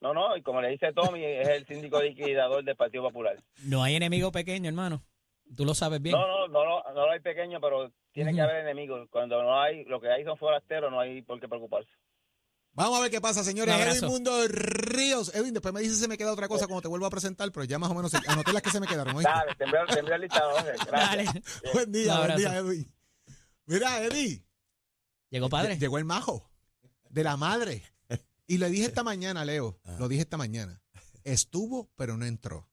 No, 0.04 0.14
no, 0.14 0.36
y 0.36 0.42
como 0.42 0.62
le 0.62 0.68
dice 0.68 0.92
Tommy, 0.92 1.24
es 1.24 1.48
el 1.48 1.66
síndico 1.66 2.02
liquidador 2.02 2.62
del 2.62 2.76
Partido 2.76 3.04
Popular. 3.04 3.42
No 3.64 3.82
hay 3.82 3.96
enemigo 3.96 4.34
pequeño, 4.34 4.68
hermano. 4.68 5.02
Tú 5.56 5.64
lo 5.64 5.74
sabes 5.74 6.02
bien. 6.02 6.14
No, 6.14 6.28
no, 6.28 6.48
no, 6.50 6.66
no, 6.66 6.94
no 6.94 7.06
lo 7.06 7.12
hay 7.14 7.22
pequeño, 7.22 7.62
pero 7.62 7.90
tiene 8.12 8.34
que 8.34 8.42
haber 8.42 8.58
enemigos. 8.58 9.08
Cuando 9.10 9.42
no 9.42 9.62
hay, 9.62 9.86
lo 9.86 10.02
que 10.02 10.10
hay 10.10 10.26
son 10.26 10.38
forasteros, 10.38 10.92
no 10.92 11.00
hay 11.00 11.22
por 11.22 11.40
qué 11.40 11.48
preocuparse. 11.48 11.90
Vamos 12.74 13.00
a 13.00 13.02
ver 13.04 13.12
qué 13.12 13.22
pasa, 13.22 13.46
señores. 13.46 13.74
Edwin 13.74 14.10
Mundo 14.10 14.46
Ríos. 14.50 15.34
Edwin, 15.34 15.54
después 15.54 15.74
me 15.74 15.80
dices 15.80 16.00
si 16.00 16.08
me 16.10 16.18
queda 16.18 16.34
otra 16.34 16.50
cosa 16.50 16.68
cuando 16.68 16.82
te 16.82 16.90
vuelvo 16.90 17.06
a 17.06 17.10
presentar, 17.10 17.50
pero 17.54 17.64
ya 17.64 17.80
más 17.80 17.90
o 17.90 17.94
menos 17.94 18.14
anoté 18.28 18.52
las 18.52 18.62
que 18.62 18.72
se 18.72 18.82
me 18.82 18.88
quedaron. 18.88 19.16
¿oíste? 19.16 19.32
Dale, 19.32 19.56
te 19.56 19.64
envío, 19.64 19.80
te 19.88 20.00
envío 20.00 20.16
el 20.16 20.22
listado. 20.22 20.52
Gracias. 20.66 20.92
Dale. 20.92 21.26
Buen 21.74 21.92
día, 21.94 22.18
buen 22.18 22.36
día, 22.36 22.58
Edwin. 22.58 22.94
Mira, 23.68 24.04
Eddie. 24.04 24.44
Llegó 25.30 25.48
padre. 25.48 25.78
Llegó 25.78 25.98
el 25.98 26.04
majo 26.04 26.50
de 27.10 27.24
la 27.24 27.38
madre. 27.38 27.93
Y 28.48 28.58
le 28.58 28.70
dije 28.70 28.86
esta 28.86 29.04
mañana, 29.04 29.46
Leo, 29.46 29.80
lo 30.00 30.08
dije 30.08 30.22
esta 30.22 30.38
mañana. 30.38 30.82
Estuvo, 31.24 31.90
pero 31.96 32.18
no 32.18 32.26
entró 32.26 32.70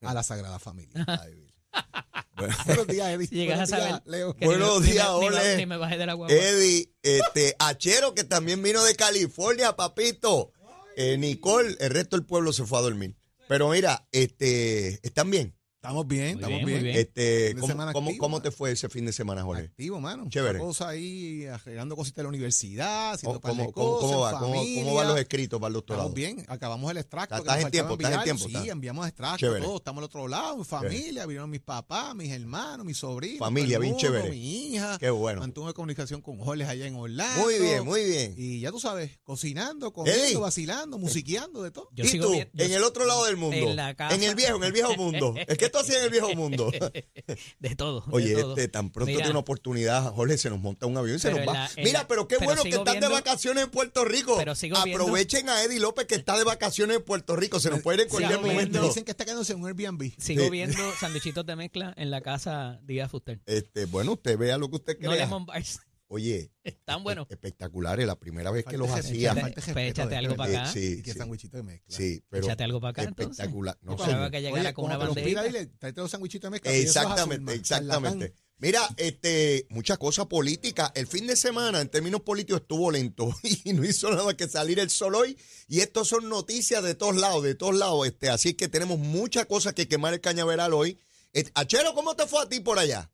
a 0.00 0.14
la 0.14 0.22
Sagrada 0.22 0.58
Familia. 0.58 1.04
Ay, 1.06 1.34
Bill. 1.34 1.54
Bueno, 2.34 2.56
Buenos 2.64 2.86
días, 2.86 3.08
Eddie. 3.10 3.26
Llegas 3.28 3.70
Buenos 3.70 3.72
a 3.72 3.86
días, 3.86 4.02
Leo. 4.06 4.34
Buenos 4.40 4.82
días, 4.82 5.06
ole. 5.10 5.56
Ni 5.58 5.66
me 5.66 5.76
bajé 5.76 5.98
de 5.98 6.06
la 6.06 6.14
guagua. 6.14 6.34
Eddie, 6.34 6.90
este, 7.02 7.54
Achero, 7.58 8.14
que 8.14 8.24
también 8.24 8.62
vino 8.62 8.82
de 8.82 8.96
California, 8.96 9.76
papito. 9.76 10.50
Eh, 10.96 11.18
Nicole, 11.18 11.76
el 11.78 11.90
resto 11.90 12.16
del 12.16 12.24
pueblo 12.24 12.52
se 12.52 12.64
fue 12.64 12.78
a 12.78 12.82
dormir. 12.82 13.16
Pero 13.48 13.68
mira, 13.68 14.08
este, 14.12 14.98
¿están 15.06 15.30
bien? 15.30 15.54
Estamos 15.84 16.06
bien, 16.06 16.34
Muy 16.36 16.44
estamos 16.44 16.58
bien, 16.58 16.66
bien. 16.66 16.82
bien. 16.84 16.96
Este, 16.96 17.20
de 17.54 17.60
¿cómo, 17.60 17.82
activo, 17.82 18.16
cómo 18.20 18.40
te 18.40 18.52
fue 18.52 18.70
ese 18.70 18.88
fin 18.88 19.04
de 19.04 19.12
semana, 19.12 19.42
Jorge? 19.42 19.64
Activo, 19.64 19.98
mano. 19.98 20.28
Chévere. 20.28 20.60
Una 20.60 20.68
cosa 20.68 20.90
ahí, 20.90 21.44
arreglando 21.46 21.96
cositas 21.96 22.18
de 22.18 22.22
la 22.22 22.28
universidad, 22.28 23.14
haciendo 23.14 23.40
¿Cómo, 23.40 23.54
de 23.66 23.72
cómo- 23.72 23.98
cómo 23.98 24.18
cosas, 24.20 24.34
va? 24.34 24.38
¿Cómo, 24.38 24.94
van 24.94 25.08
los 25.08 25.18
escritos 25.18 25.58
para 25.58 25.66
el 25.66 25.72
doctorado? 25.74 26.10
Estamos 26.10 26.14
bien, 26.14 26.46
acabamos 26.46 26.88
el 26.88 26.98
extracto. 26.98 27.34
Estás 27.34 27.64
en 27.64 27.70
tiempo, 27.72 27.94
estás 27.94 28.12
en 28.12 28.22
tiempo, 28.22 28.44
Sí, 28.44 28.52
estás. 28.54 28.68
enviamos 28.68 29.08
extractos, 29.08 29.40
Chévere. 29.40 29.64
todos 29.64 29.80
estamos 29.80 29.98
al 29.98 30.04
otro 30.04 30.28
lado, 30.28 30.56
mi 30.58 30.64
familia, 30.64 31.26
vinieron 31.26 31.50
mis 31.50 31.58
papás, 31.62 32.14
mis 32.14 32.30
hermanos, 32.30 32.86
mis 32.86 32.98
sobrinos. 32.98 33.40
Familia, 33.40 33.80
bien 33.80 33.96
chévere. 33.96 34.30
Mi 34.30 34.74
hija. 34.76 34.98
Qué 35.00 35.10
bueno. 35.10 35.40
Mantuve 35.40 35.74
comunicación 35.74 36.22
con 36.22 36.38
Jorge 36.38 36.62
allá 36.62 36.86
en 36.86 36.94
Orlando. 36.94 37.42
Muy 37.42 37.58
bien, 37.58 37.84
muy 37.84 38.04
bien. 38.04 38.34
Y 38.36 38.60
ya 38.60 38.70
tú 38.70 38.78
sabes, 38.78 39.18
cocinando, 39.24 39.92
comiendo, 39.92 40.42
vacilando, 40.42 40.96
musiqueando, 40.96 41.60
de 41.64 41.72
todo. 41.72 41.88
Yo 41.92 42.04
¿Y 42.04 42.20
tú? 42.20 42.34
en 42.34 42.50
el 42.72 42.84
otro 42.84 43.04
lado 43.04 43.24
del 43.24 43.36
mundo. 43.36 43.56
en 43.56 43.74
la 43.74 43.96
casa. 43.96 44.14
En 44.14 44.22
el 44.22 44.36
viejo, 44.36 44.58
en 44.58 44.62
el 44.62 44.72
viejo 44.72 44.94
mundo. 44.96 45.34
¿Es 45.48 45.58
hacías 45.80 45.98
en 45.98 46.04
el 46.04 46.10
viejo 46.10 46.34
mundo? 46.34 46.70
De 47.60 47.76
todo. 47.76 48.00
de 48.02 48.06
Oye, 48.12 48.34
todo. 48.34 48.50
este, 48.56 48.68
tan 48.68 48.90
pronto 48.90 49.06
Mira, 49.06 49.18
tiene 49.18 49.30
una 49.30 49.38
oportunidad, 49.40 50.12
Jorge, 50.12 50.38
se 50.38 50.50
nos 50.50 50.60
monta 50.60 50.86
un 50.86 50.96
avión 50.96 51.16
y 51.16 51.18
se 51.18 51.30
Pero 51.30 51.44
nos 51.44 51.48
va. 51.54 51.58
la- 51.58 51.70
Mira, 51.76 52.00
la- 52.00 52.08
pero 52.08 52.28
qué 52.28 52.36
pero 52.38 52.46
bueno 52.50 52.62
que 52.62 52.68
están 52.70 53.00
de 53.00 53.08
vacaciones 53.08 53.64
en 53.64 53.70
Puerto 53.70 54.04
Rico. 54.04 54.36
Pero 54.36 54.54
sigo 54.54 54.76
viendo- 54.84 55.02
Aprovechen 55.04 55.48
a 55.48 55.62
Eddie 55.62 55.80
López 55.80 56.06
que 56.06 56.14
está 56.16 56.36
de 56.38 56.44
vacaciones 56.44 56.96
en 56.98 57.02
Puerto 57.02 57.36
Rico. 57.36 57.60
Se 57.60 57.70
nos 57.70 57.80
puede 57.80 57.96
ir 57.96 58.00
en 58.02 58.08
Sigo 58.08 58.18
cualquier 58.20 58.40
viendo- 58.40 58.54
momento. 58.54 58.86
Dicen 58.88 59.04
que 59.04 59.10
está 59.12 59.24
quedándose 59.24 59.52
en 59.52 59.60
un 59.60 59.66
Airbnb. 59.68 60.12
Sigo 60.18 60.44
Sí. 60.44 60.50
viendo 60.50 60.78
sandwichitos 61.00 61.46
de 61.46 61.56
mezcla 61.56 61.94
en 61.96 62.10
la 62.10 62.20
casa 62.20 62.80
Díaz 62.84 63.10
Fuster. 63.10 63.40
Este, 63.46 63.86
bueno, 63.86 64.12
usted 64.12 64.36
vea 64.38 64.58
lo 64.58 64.68
que 64.70 64.76
usted 64.76 64.98
No 65.00 65.12
lemon 65.14 65.46
bars. 65.46 65.80
Oye, 66.12 66.50
Están 66.62 67.02
buenos. 67.02 67.26
espectaculares. 67.30 68.06
La 68.06 68.18
primera 68.18 68.50
vez 68.50 68.66
que 68.66 68.76
los 68.76 68.90
hacía. 68.90 69.32
échate 69.76 70.14
algo 70.14 70.36
para 70.36 70.60
acá. 70.60 70.70
Eh, 70.70 70.72
sí, 70.74 70.96
Y 70.98 71.02
que 71.02 71.14
de 71.14 71.62
mezcla. 71.62 71.96
Sí, 71.96 72.22
pero 72.28 72.44
Échate 72.44 72.64
algo 72.64 72.80
para 72.82 72.90
acá, 72.90 73.02
entonces. 73.04 73.30
espectacular. 73.30 73.78
No, 73.80 73.96
pensaba 73.96 74.30
que 74.30 74.42
llegara 74.42 74.74
con 74.74 74.84
una 74.84 74.98
dile, 75.14 75.66
tráete 75.78 76.02
los 76.02 76.10
sándwichitos 76.10 76.48
de 76.48 76.50
mezcla. 76.50 76.70
azul, 76.70 76.82
Exactamente, 76.82 77.54
exactamente. 77.54 78.34
Mira, 78.58 78.86
este, 78.98 79.66
mucha 79.70 79.96
cosa 79.96 80.28
política. 80.28 80.92
El 80.94 81.06
fin 81.06 81.26
de 81.26 81.34
semana, 81.34 81.80
en 81.80 81.88
términos 81.88 82.20
políticos, 82.20 82.60
estuvo 82.60 82.90
lento 82.90 83.34
y 83.64 83.72
no 83.72 83.82
hizo 83.82 84.10
nada 84.10 84.36
que 84.36 84.48
salir 84.48 84.80
el 84.80 84.90
sol 84.90 85.14
hoy. 85.14 85.38
Y 85.66 85.80
estos 85.80 86.08
son 86.08 86.28
noticias 86.28 86.82
de 86.84 86.94
todos 86.94 87.16
lados, 87.16 87.42
de 87.42 87.54
todos 87.54 87.74
lados. 87.74 88.06
Este, 88.06 88.28
así 88.28 88.52
que 88.52 88.68
tenemos 88.68 88.98
muchas 88.98 89.46
cosas 89.46 89.72
que 89.72 89.88
quemar 89.88 90.12
el 90.12 90.20
cañaveral 90.20 90.74
hoy. 90.74 90.98
Et- 91.32 91.50
Achero, 91.54 91.94
¿cómo 91.94 92.14
te 92.14 92.26
fue 92.26 92.42
a 92.42 92.48
ti 92.50 92.60
por 92.60 92.78
allá? 92.78 93.10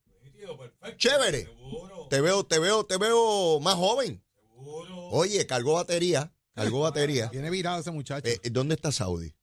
Chévere. 0.96 1.48
Te 2.10 2.20
veo, 2.20 2.44
te 2.44 2.58
veo, 2.58 2.84
te 2.84 2.96
veo 2.96 3.60
más 3.60 3.74
joven. 3.74 4.22
Oye, 5.10 5.46
cargó 5.46 5.74
batería, 5.74 6.32
cargó 6.54 6.80
batería. 6.80 7.28
Viene 7.32 7.50
virado 7.50 7.80
ese 7.80 7.90
muchacho. 7.90 8.26
Eh, 8.28 8.40
¿Dónde 8.50 8.74
está 8.74 8.92
Saudi? 8.92 9.34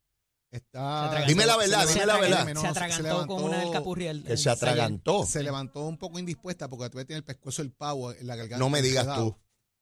Está, 0.52 1.06
atragantó. 1.06 1.28
Dime 1.30 1.46
la 1.46 1.58
verdad, 1.58 1.86
se 1.86 1.94
dime 1.94 2.06
la 2.06 2.14
levantó- 2.20 2.46
verdad. 2.46 2.62
Se 2.62 2.68
atragantó 2.68 3.28
con 3.28 3.44
una 3.44 3.62
alcapurria. 3.62 4.14
Que 4.26 4.38
se 4.38 4.50
atragantó. 4.50 5.26
Se 5.26 5.44
levantó 5.44 5.82
un 5.86 5.98
poco 5.98 6.18
indispuesta 6.20 6.70
porque 6.70 6.90
todavía 6.90 7.06
tiene 7.08 7.18
el 7.20 7.24
pescuezo 7.26 7.62
el 7.62 7.72
pavo 7.72 8.12
en 8.14 8.26
la 8.28 8.36
garganta. 8.36 8.58
No 8.60 8.70
me 8.70 8.82
digas 8.82 9.06
tú. 9.18 9.36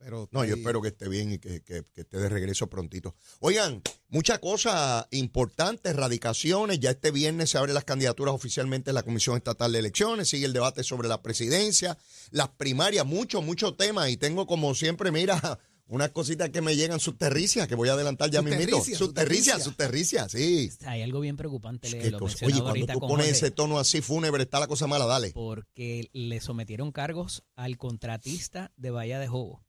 Pero 0.03 0.27
No, 0.31 0.43
yo 0.45 0.55
espero 0.55 0.81
que 0.81 0.89
esté 0.89 1.07
bien 1.07 1.31
y 1.33 1.39
que, 1.39 1.61
que- 1.61 1.83
que 1.93 2.01
esté 2.01 2.17
de 2.17 2.29
regreso 2.29 2.67
prontito. 2.67 3.15
Oigan, 3.39 3.81
muchas 4.09 4.39
cosas 4.39 5.07
importantes, 5.11 5.95
radicaciones. 5.95 6.79
Ya 6.79 6.91
este 6.91 7.11
viernes 7.11 7.49
se 7.51 7.57
abren 7.57 7.73
las 7.73 7.85
candidaturas 7.85 8.33
oficialmente 8.35 8.91
en 8.91 8.95
la 8.95 9.03
Comisión 9.03 9.37
Estatal 9.37 9.71
de 9.71 9.79
Elecciones. 9.79 10.29
Sigue 10.29 10.45
el 10.45 10.53
debate 10.53 10.83
sobre 10.83 11.07
la 11.07 11.21
presidencia, 11.21 11.97
las 12.31 12.49
primarias, 12.49 13.05
mucho, 13.05 13.41
mucho 13.41 13.75
tema. 13.75 14.09
Y 14.09 14.17
tengo 14.17 14.45
como 14.45 14.75
siempre, 14.75 15.11
mira, 15.11 15.59
unas 15.87 16.09
cositas 16.11 16.49
que 16.49 16.61
me 16.61 16.75
llegan 16.75 16.99
sus 16.99 17.17
terricias, 17.17 17.67
que 17.67 17.75
voy 17.75 17.89
a 17.89 17.93
adelantar 17.93 18.29
ya 18.31 18.41
mismito. 18.41 18.81
Sus 18.83 19.13
terricias, 19.13 19.63
sus 19.63 19.75
terricias, 19.75 20.31
sí. 20.31 20.69
Hay 20.85 21.01
algo 21.01 21.19
bien 21.19 21.35
preocupante, 21.37 21.89
le 21.89 21.99
Qué 21.99 22.11
lo 22.11 22.19
cosa. 22.19 22.45
Oye, 22.45 22.61
cuando 22.61 22.87
tú 22.87 22.99
pones 22.99 23.27
ese 23.27 23.51
tono 23.51 23.77
así 23.77 24.01
fúnebre, 24.01 24.43
está 24.43 24.59
la 24.59 24.67
cosa 24.67 24.87
mala, 24.87 25.05
dale. 25.05 25.31
porque 25.33 26.09
le 26.13 26.39
sometieron 26.39 26.91
cargos 26.91 27.43
al 27.55 27.77
contratista 27.77 28.71
de 28.77 28.91
Bahía 28.91 29.19
de 29.19 29.27
Jobo. 29.27 29.61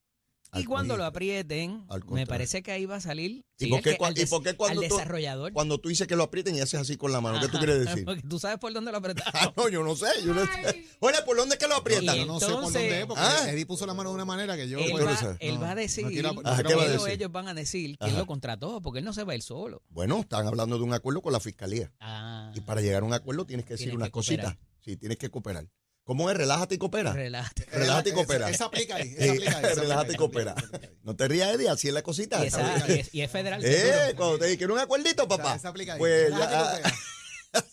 Y 0.57 0.65
cuando 0.65 0.97
lo 0.97 1.05
aprieten, 1.05 1.87
me 2.11 2.27
parece 2.27 2.63
que 2.63 2.73
ahí 2.73 2.87
va 2.87 2.97
a 2.97 3.01
salir 3.01 3.45
¿Y 3.59 3.65
sí, 3.65 3.71
por 3.71 3.79
al 3.79 3.85
qué 3.85 3.91
que- 3.93 3.99
cua- 3.99 4.07
al 4.09 4.19
y 4.19 4.27
por 4.27 4.43
qué 4.43 4.55
cuando 4.57 4.81
al 4.83 4.89
tú- 4.89 4.95
desarrollador. 4.97 5.53
Cuando 5.53 5.79
tú 5.79 5.89
dices 5.89 6.07
que 6.07 6.17
lo 6.17 6.25
aprieten 6.25 6.55
y 6.57 6.61
haces 6.61 6.81
así 6.81 6.97
con 6.97 7.13
la 7.13 7.21
mano, 7.21 7.41
¿qué 7.41 7.49
tú 7.49 7.59
quieres 7.59 7.79
decir? 7.87 8.05
Porque 8.05 8.23
tú 8.23 8.39
sabes 8.39 8.59
por 8.59 8.73
dónde 8.73 8.91
lo 8.93 8.99
apretaron. 8.99 9.33
Ah, 9.35 9.53
no, 9.57 9.69
yo 9.69 9.83
no 9.83 9.95
sé. 9.97 10.07
Yo 10.25 10.33
no 10.35 10.43
sé. 10.47 10.87
Oye, 11.01 11.17
¿por 11.25 11.37
dónde 11.37 11.55
es 11.55 11.59
que 11.59 11.69
lo 11.69 11.77
aprietan? 11.77 12.17
Yo 12.17 12.27
no 12.27 12.39
sé 12.41 12.47
por 12.47 12.63
dónde 12.63 13.01
es 13.01 13.07
porque 13.07 13.23
Ah. 13.23 13.51
Eddie 13.51 13.67
puso 13.67 13.87
la 13.87 13.95
mano 13.95 14.11
de 14.11 14.15
una 14.17 14.25
manera 14.25 14.57
que 14.57 14.69
yo... 14.69 14.79
él, 14.79 14.91
puedo 14.91 15.07
va, 15.07 15.17
saber. 15.17 15.37
él 15.41 15.55
No, 15.55 15.61
va 15.61 15.71
a 15.71 15.75
no 15.75 15.81
decir, 15.81 16.07
quiero- 16.09 16.29
Ajá, 16.31 16.35
no 16.35 16.43
¿qué 16.57 16.63
quiero- 16.65 16.79
va 16.79 16.85
a 16.85 16.87
pero 16.89 17.03
decir? 17.05 17.13
ellos 17.21 17.33
van 17.33 17.49
a 17.49 17.55
decir 17.55 17.99
que 17.99 18.07
él 18.11 18.17
lo 18.17 18.27
contrató, 18.27 18.81
porque 18.81 19.01
él 19.01 19.05
no 19.05 19.13
se 19.13 19.25
va 19.25 19.35
él 19.35 19.43
solo. 19.43 19.83
Bueno, 19.91 20.21
están 20.21 20.47
hablando 20.47 20.77
de 20.79 20.85
un 20.85 20.93
acuerdo 20.95 21.21
con 21.23 21.33
la 21.33 21.41
fiscalía. 21.41 21.93
Ah, 22.01 22.53
Y 22.55 22.61
para 22.61 22.81
llegar 22.81 23.03
a 23.03 23.07
un 23.07 23.13
acuerdo 23.15 23.45
tienes 23.47 23.67
que 23.67 23.75
decir 23.75 23.95
unas 23.95 24.11
cositas. 24.11 24.57
Sí, 24.85 24.97
tienes 24.97 25.17
que 25.19 25.31
cooperar. 25.31 25.67
¿Cómo 26.05 26.31
es? 26.31 26.37
Relájate 26.37 26.75
y 26.75 26.79
coopera. 26.79 27.13
relájate. 27.13 27.65
Relájate 27.73 28.11
y 28.11 28.13
coopera. 28.13 28.51
Esa 28.51 28.67
aplica 28.67 28.97
ahí. 28.97 29.15
Esa 29.17 29.33
aplica 29.33 29.59
ahí. 29.59 29.65
esa 29.65 29.81
relájate 29.81 30.13
y 30.13 30.15
aplica 30.15 30.19
coopera. 30.19 30.55
No 31.03 31.17
te 31.17 31.29
rías, 31.29 31.55
Eddie, 31.55 31.69
así 31.71 31.89
es 31.89 31.95
la 31.95 32.03
cosita. 32.03 32.45
Y, 32.45 32.49
esa- 32.49 32.77
Esa- 32.77 32.93
y 32.93 32.99
es, 33.01 33.15
y 33.15 33.21
es 33.23 33.31
federal. 33.31 33.65
Eh, 33.65 33.77
seguro. 33.77 34.17
cuando 34.17 34.39
te 34.39 34.47
dije, 34.49 34.67
un 34.67 34.79
acuerdito, 34.79 35.27
papá? 35.27 35.55
Esa 35.55 35.69
aplica 35.71 35.95
ahí. 35.95 35.99
Pues 35.99 36.25
Relájate 36.25 36.83
ya, 36.83 36.89
y 36.89 36.93
coopera. 36.93 36.97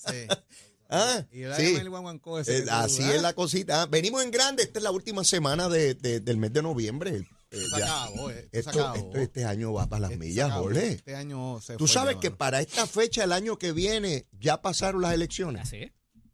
Sí. 0.08 0.28
ah, 0.90 1.24
Y 1.32 1.42
el 1.44 1.56
sí. 1.56 1.76
el 1.76 1.90
guaguancó 1.90 2.40
ese 2.40 2.60
Eh, 2.60 2.66
así 2.70 3.04
¿ah? 3.04 3.16
es 3.16 3.22
la 3.22 3.34
cosita. 3.34 3.82
Ah, 3.82 3.86
Venimos 3.88 4.24
en 4.24 4.32
grande. 4.32 4.64
Esta 4.64 4.80
es 4.80 4.84
la 4.84 4.92
última 4.92 5.24
semana 5.26 5.68
de- 5.70 5.96
de- 5.96 6.20
del 6.22 6.38
mes 6.38 6.54
de 6.54 6.62
noviembre. 6.62 7.28
Eh, 7.54 7.66
se 7.76 7.84
acabó, 7.84 8.30
eh, 8.32 8.48
esto 8.50 8.50
se 8.52 8.60
Esto, 8.60 8.70
acabó. 8.88 8.96
esto 9.08 9.18
este 9.20 9.44
año 9.44 9.74
va 9.74 9.88
para 9.90 10.08
las 10.08 10.18
millas. 10.18 10.54
Jorge. 10.54 10.88
Este 10.94 11.16
año 11.16 11.60
se 11.60 11.74
Tú 11.76 11.86
fue 11.86 11.94
sabes 11.94 12.16
ya, 12.16 12.20
que 12.22 12.30
mano. 12.30 12.38
para 12.38 12.62
esta 12.62 12.88
fecha, 12.88 13.26
el 13.26 13.34
año 13.34 13.58
que 13.58 13.74
viene, 13.74 14.26
ya 14.40 14.62
pasaron 14.62 15.02
las 15.02 15.14
elecciones. 15.14 15.64
Así 15.64 15.78
es. 15.84 15.92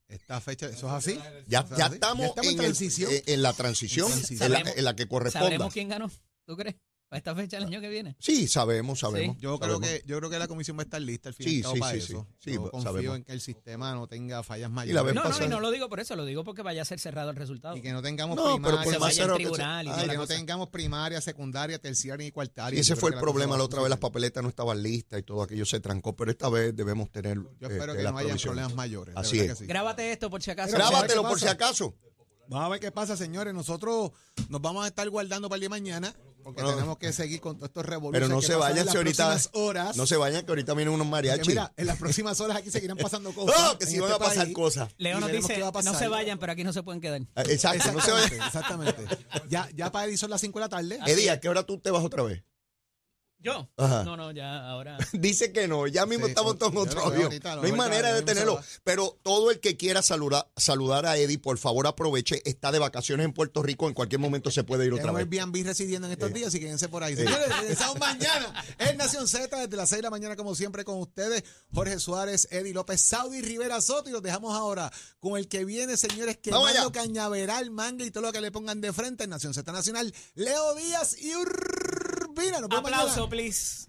Esta 0.09 0.39
fecha, 0.39 0.67
¿eso 0.67 0.87
es 0.87 0.93
así? 0.93 1.19
Ya, 1.47 1.59
¿Eso 1.61 1.73
es 1.73 1.77
ya 1.77 1.85
estamos, 1.87 2.19
Ya 2.21 2.27
estamos 2.27 2.51
en 2.51 2.57
transición. 2.57 3.11
en 3.25 3.41
la 3.41 3.53
transición, 3.53 4.09
En 4.11 4.19
la, 4.19 4.37
Sabemos- 4.37 4.77
en 4.77 4.85
la 4.85 4.95
que 4.95 5.07
corresponda. 5.07 5.45
¿Sabremos 5.45 5.73
quién 5.73 5.89
ganó? 5.89 6.09
¿Tú 6.45 6.55
crees? 6.55 6.75
¿Para 7.09 7.19
esta 7.19 7.33
fecha 7.35 7.57
el 7.57 7.63
año 7.63 7.79
que 7.79 7.87
viene? 7.87 8.17
Sí, 8.19 8.49
sabemos, 8.49 8.99
sabemos. 8.99 9.37
Yo 9.39 9.57
creo 9.59 9.75
sabemos. 9.77 9.87
que 10.01 10.03
yo 10.05 10.17
creo 10.17 10.29
que 10.29 10.39
la 10.39 10.47
comisión 10.49 10.77
va 10.77 10.81
a 10.81 10.83
estar 10.83 11.01
lista 11.01 11.29
al 11.29 11.35
fin 11.35 11.47
Sí, 11.47 11.63
sí, 11.63 11.79
para 11.79 11.93
sí, 11.93 11.97
eso. 11.99 12.27
sí. 12.37 12.49
Sí, 12.49 12.53
Yo 12.55 12.69
confío 12.69 12.91
sabemos. 12.91 13.15
en 13.15 13.23
que 13.23 13.31
el 13.31 13.39
sistema 13.39 13.93
no 13.93 14.07
tenga 14.07 14.43
fallas 14.43 14.69
la 14.69 14.75
mayores. 14.75 15.15
No, 15.15 15.23
no, 15.23 15.45
y 15.45 15.47
no 15.47 15.61
lo 15.61 15.71
digo 15.71 15.87
por 15.87 16.01
eso, 16.01 16.17
lo 16.17 16.25
digo 16.25 16.43
porque 16.43 16.63
vaya 16.63 16.81
a 16.81 16.85
ser 16.85 16.99
cerrado 16.99 17.29
el 17.29 17.37
resultado. 17.37 17.77
y 17.77 17.81
que 17.81 17.93
no 17.93 18.01
tengamos 18.01 18.35
No, 18.35 18.43
pero 18.61 18.75
por 18.77 18.81
primaria, 18.81 18.91
se 18.91 18.99
más 18.99 18.99
vaya 18.99 19.23
al 19.23 19.27
cero 19.29 19.37
que 19.37 19.43
se- 19.45 19.49
tribunal 19.51 19.87
y 19.87 19.91
que 20.01 20.07
la 20.07 20.13
no 20.15 20.19
cosa. 20.19 20.35
tengamos 20.35 20.67
primaria, 20.67 21.21
secundaria, 21.21 21.79
terciaria 21.79 22.27
y 22.27 22.31
cuartaria. 22.31 22.77
Y 22.77 22.81
ese 22.81 22.97
fue 22.97 23.09
el 23.09 23.13
que 23.13 23.15
la 23.15 23.21
problema. 23.21 23.57
La 23.57 23.63
otra 23.63 23.79
vez 23.81 23.89
las 23.89 23.99
papeletas 23.99 24.43
no 24.43 24.49
estaban 24.49 24.83
listas 24.83 25.19
y 25.21 25.23
todo 25.23 25.43
aquello 25.43 25.65
se 25.65 25.79
trancó, 25.79 26.13
pero 26.13 26.29
esta 26.31 26.49
vez 26.49 26.75
debemos 26.75 27.09
tener. 27.09 27.37
Yo 27.37 27.67
espero 27.69 27.93
este, 27.93 28.03
que 28.03 28.11
no 28.11 28.17
haya 28.17 28.35
problemas 28.35 28.75
mayores. 28.75 29.15
Así 29.15 29.39
es. 29.39 29.59
que. 29.59 29.65
Grábate 29.65 30.11
esto 30.11 30.29
por 30.29 30.43
si 30.43 30.51
acaso. 30.51 30.73
Pero- 30.73 30.89
Grábatelo 30.89 31.21
¿qué 31.23 31.29
por 31.29 31.39
si 31.39 31.47
acaso. 31.47 31.95
Vamos 32.49 32.65
a 32.65 32.69
ver 32.69 32.79
qué 32.81 32.91
pasa, 32.91 33.15
señores. 33.17 33.53
Nosotros 33.53 34.11
nos 34.49 34.61
vamos 34.61 34.83
a 34.83 34.87
estar 34.87 35.09
guardando 35.09 35.47
para 35.49 35.55
el 35.57 35.61
día 35.61 35.65
de 35.65 35.69
mañana 35.69 36.13
porque 36.47 36.61
No. 36.61 36.73
tenemos 36.75 36.97
que 36.97 37.11
seguir 37.11 37.41
con 37.41 37.57
todos 37.57 37.67
estos 37.67 37.85
revoluciones. 37.85 38.21
Pero 38.29 38.33
no 38.33 38.39
que 38.39 38.47
se 38.47 38.53
pasan 38.53 38.69
vayan 38.71 38.87
si 38.89 38.95
ahorita. 38.97 39.37
horas. 39.51 39.97
No 39.97 40.07
se 40.07 40.15
vayan 40.15 40.45
que 40.45 40.51
ahorita 40.51 40.73
vienen 40.75 40.93
unos 40.93 41.05
mariachis. 41.05 41.45
mira, 41.49 41.73
en 41.75 41.87
las 41.87 41.97
próximas 41.97 42.39
horas 42.39 42.55
aquí 42.55 42.71
seguirán 42.71 42.95
pasando 42.95 43.31
cosas. 43.35 43.59
No, 43.61 43.77
que 43.77 43.85
si 43.85 43.95
este 43.95 44.01
van 44.01 44.13
a 44.13 44.17
pasar 44.17 44.43
país. 44.45 44.55
cosas. 44.55 44.89
Leo 44.97 45.19
nos 45.19 45.29
dice, 45.29 45.59
no 45.59 45.93
se 45.93 46.07
vayan, 46.07 46.39
pero 46.39 46.53
aquí 46.53 46.63
no 46.63 46.71
se 46.71 46.83
pueden 46.83 47.01
quedar. 47.01 47.21
Exacto, 47.35 47.91
no 47.91 47.99
se 47.99 48.11
vayan. 48.11 48.33
Exactamente, 48.33 49.03
exactamente. 49.03 49.49
Ya, 49.49 49.69
ya 49.75 49.91
para 49.91 50.05
Eddie 50.05 50.17
son 50.17 50.29
las 50.29 50.39
5 50.39 50.57
de 50.57 50.65
la 50.65 50.69
tarde. 50.69 50.99
Eddie, 51.05 51.29
¿a 51.31 51.39
qué 51.41 51.49
hora 51.49 51.63
tú 51.63 51.79
te 51.79 51.91
vas 51.91 52.03
otra 52.05 52.23
vez? 52.23 52.43
¿Yo? 53.39 53.69
Ajá. 53.77 54.03
No, 54.03 54.17
no, 54.17 54.31
ya 54.31 54.67
ahora. 54.67 54.97
Dice 55.13 55.51
que 55.51 55.67
no, 55.67 55.85
ya 55.87 56.05
mismo 56.05 56.25
Sí, 56.25 56.31
estamos 56.31 56.57
todos 56.57 56.73
en 56.73 56.77
otro 56.79 56.99
lo 57.01 57.05
veo 57.05 57.13
avión. 57.13 57.25
ahorita, 57.25 57.51
a 57.53 57.55
lo 57.55 57.61
No 57.61 57.67
hay 57.67 57.73
manera 57.73 58.13
de 58.13 58.21
tenerlo. 58.23 58.59
Pero 58.83 59.17
todo 59.21 59.51
el 59.51 59.59
que 59.59 59.77
quiera 59.77 60.01
saludar, 60.01 60.49
saludar 60.57 61.05
a 61.05 61.17
Eddie, 61.17 61.37
por 61.37 61.57
favor 61.57 61.85
aproveche. 61.85 62.41
Está 62.49 62.71
de 62.71 62.79
vacaciones 62.79 63.25
en 63.25 63.33
Puerto 63.33 63.61
Rico. 63.61 63.87
En 63.87 63.93
cualquier 63.93 64.19
momento 64.19 64.49
se 64.49 64.63
puede 64.63 64.85
ir 64.85 64.93
otra 64.93 65.03
Tenemos 65.11 65.29
vez. 65.29 65.39
Airbnb 65.39 65.65
residiendo 65.67 66.07
en 66.07 66.13
estos 66.13 66.33
días, 66.33 66.47
así 66.47 66.59
que 66.59 66.65
quédense 66.65 66.89
por 66.89 67.03
ahí. 67.03 67.15
Señores, 67.15 67.47
regresamos 67.61 67.99
mañana 67.99 68.53
en 68.79 68.97
Nación 68.97 69.27
Z 69.27 69.55
desde 69.55 69.77
las 69.77 69.89
6 69.89 69.99
de 69.99 70.03
la 70.03 70.09
mañana, 70.09 70.35
como 70.35 70.55
siempre, 70.55 70.83
con 70.83 70.99
ustedes. 70.99 71.43
Jorge 71.73 71.99
Suárez, 71.99 72.47
Eddie 72.49 72.73
López, 72.73 73.01
Saudi 73.01 73.41
Rivera 73.41 73.81
Soto. 73.81 74.09
Y 74.09 74.13
los 74.13 74.23
dejamos 74.23 74.55
ahora 74.55 74.91
con 75.19 75.37
el 75.37 75.47
que 75.47 75.63
viene, 75.63 75.95
señores, 75.95 76.39
allá. 76.51 76.91
cañaveral, 76.91 77.69
manga 77.69 78.03
y 78.03 78.11
todo 78.11 78.23
lo 78.23 78.31
que 78.31 78.41
le 78.41 78.51
pongan 78.51 78.81
de 78.81 78.91
frente 78.93 79.25
en 79.25 79.29
Nación 79.29 79.53
Z 79.53 79.71
Nacional. 79.71 80.13
Leo 80.33 80.75
Díaz 80.75 81.15
y 81.21 81.33
Nos 82.37 82.69
mañana. 82.69 82.77
Aplauso, 82.77 83.27
please. 83.29 83.87